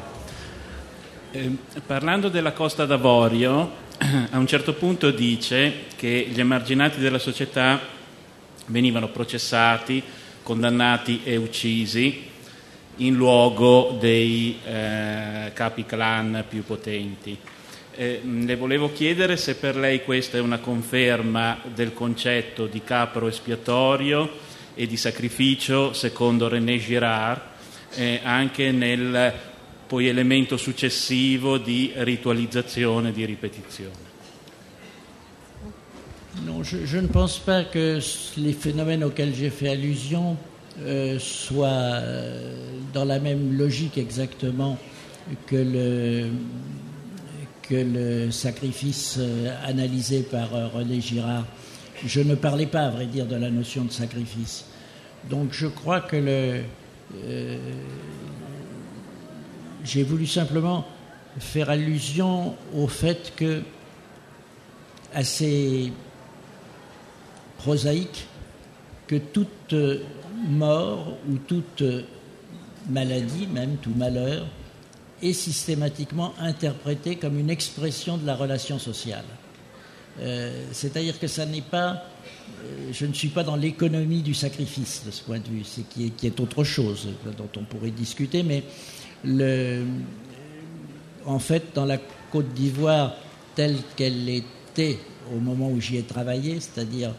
[1.30, 1.56] Eh,
[1.86, 3.70] parlando della Costa d'Avorio,
[4.32, 7.80] a un certo punto dice che gli emarginati della società
[8.66, 10.02] venivano processati,
[10.42, 12.24] condannati e uccisi
[12.96, 17.38] in luogo dei eh, capi clan più potenti.
[17.94, 23.28] Eh, le volevo chiedere se per lei questa è una conferma del concetto di capro
[23.28, 24.28] espiatorio
[24.74, 27.40] e di sacrificio secondo René Girard,
[27.94, 29.32] eh, anche nel
[29.86, 34.11] poi elemento successivo di ritualizzazione, di ripetizione.
[36.40, 38.00] Non, je, ne pense pas que
[38.38, 40.36] les phénomènes auxquels j'ai fait allusion
[40.80, 44.78] euh, soient euh, dans la même logique exactement
[45.46, 46.30] que
[47.70, 51.44] le, sacrifice euh, analysé par René Girard.
[52.04, 54.64] Je ne parlais pas, à vrai dire, de la notion de sacrifice.
[55.30, 56.62] Donc je crois que le,
[59.84, 60.86] j'ai voulu simplement
[61.38, 63.62] faire allusion au fait que,
[65.14, 65.92] assez
[67.62, 68.26] prosaïque,
[69.06, 69.74] que toute
[70.48, 71.84] mort ou toute
[72.88, 74.46] maladie, même tout malheur,
[75.22, 79.24] est systématiquement interprété comme une expression de la relation sociale.
[80.20, 82.04] Euh, C'est-à-dire que ça n'est pas,
[82.64, 85.88] euh, je ne suis pas dans l'économie du sacrifice de ce point de vue, c'est
[85.88, 87.08] qui est, autre chose
[87.38, 88.64] dont on pourrait discuter, mais
[91.24, 91.98] en fait, dans la
[92.32, 93.14] Côte d'Ivoire
[93.54, 94.98] telle qu'elle était
[95.32, 97.14] au moment où j'y ai travaillé, c'est-à-dire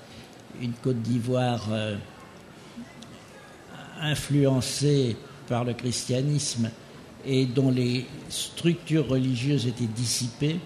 [0.62, 1.96] une Côte d'Ivoire euh,
[4.02, 5.16] influencée
[5.48, 6.70] par le christianisme
[7.26, 10.60] et dont les structures religieuses étaient dissipées,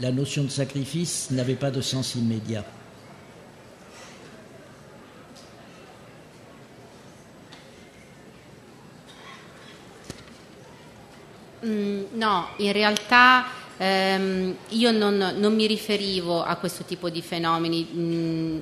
[0.00, 2.64] la notion de sacrifice n'avait pas de sens immédiat.
[11.60, 13.46] Mm, no, in realtà
[13.78, 17.86] ehm, io non, non mi riferivo a questo tipo di fenomeni.
[17.92, 18.58] mm,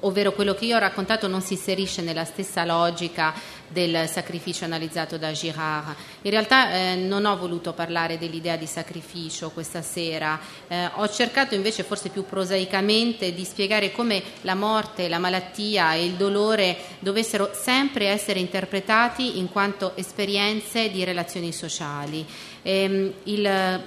[0.00, 3.34] ovvero quello che io ho raccontato non si inserisce nella stessa logica
[3.68, 5.94] del sacrificio analizzato da Girard.
[6.22, 10.38] In realtà eh, non ho voluto parlare dell'idea di sacrificio questa sera,
[10.68, 16.04] Eh, ho cercato invece forse più prosaicamente di spiegare come la morte, la malattia e
[16.04, 22.26] il dolore dovessero sempre essere interpretati in quanto esperienze di relazioni sociali.
[22.62, 23.82] Ehm, il,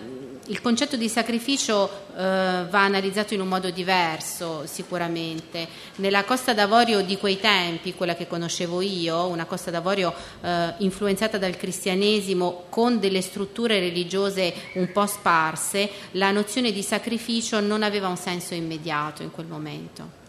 [0.52, 5.66] il concetto di sacrificio eh, va analizzato in un modo diverso sicuramente.
[5.96, 11.38] Nella Costa d'Avorio di quei tempi, quella che conoscevo io, una Costa d'Avorio eh, influenzata
[11.38, 18.10] dal cristianesimo con delle strutture religiose un po' sparse, la nozione di sacrificio non aveva
[18.10, 20.21] un senso immediato in quel momento.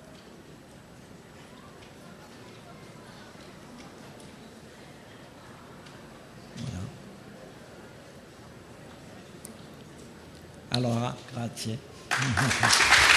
[10.75, 11.79] Allora, grazie.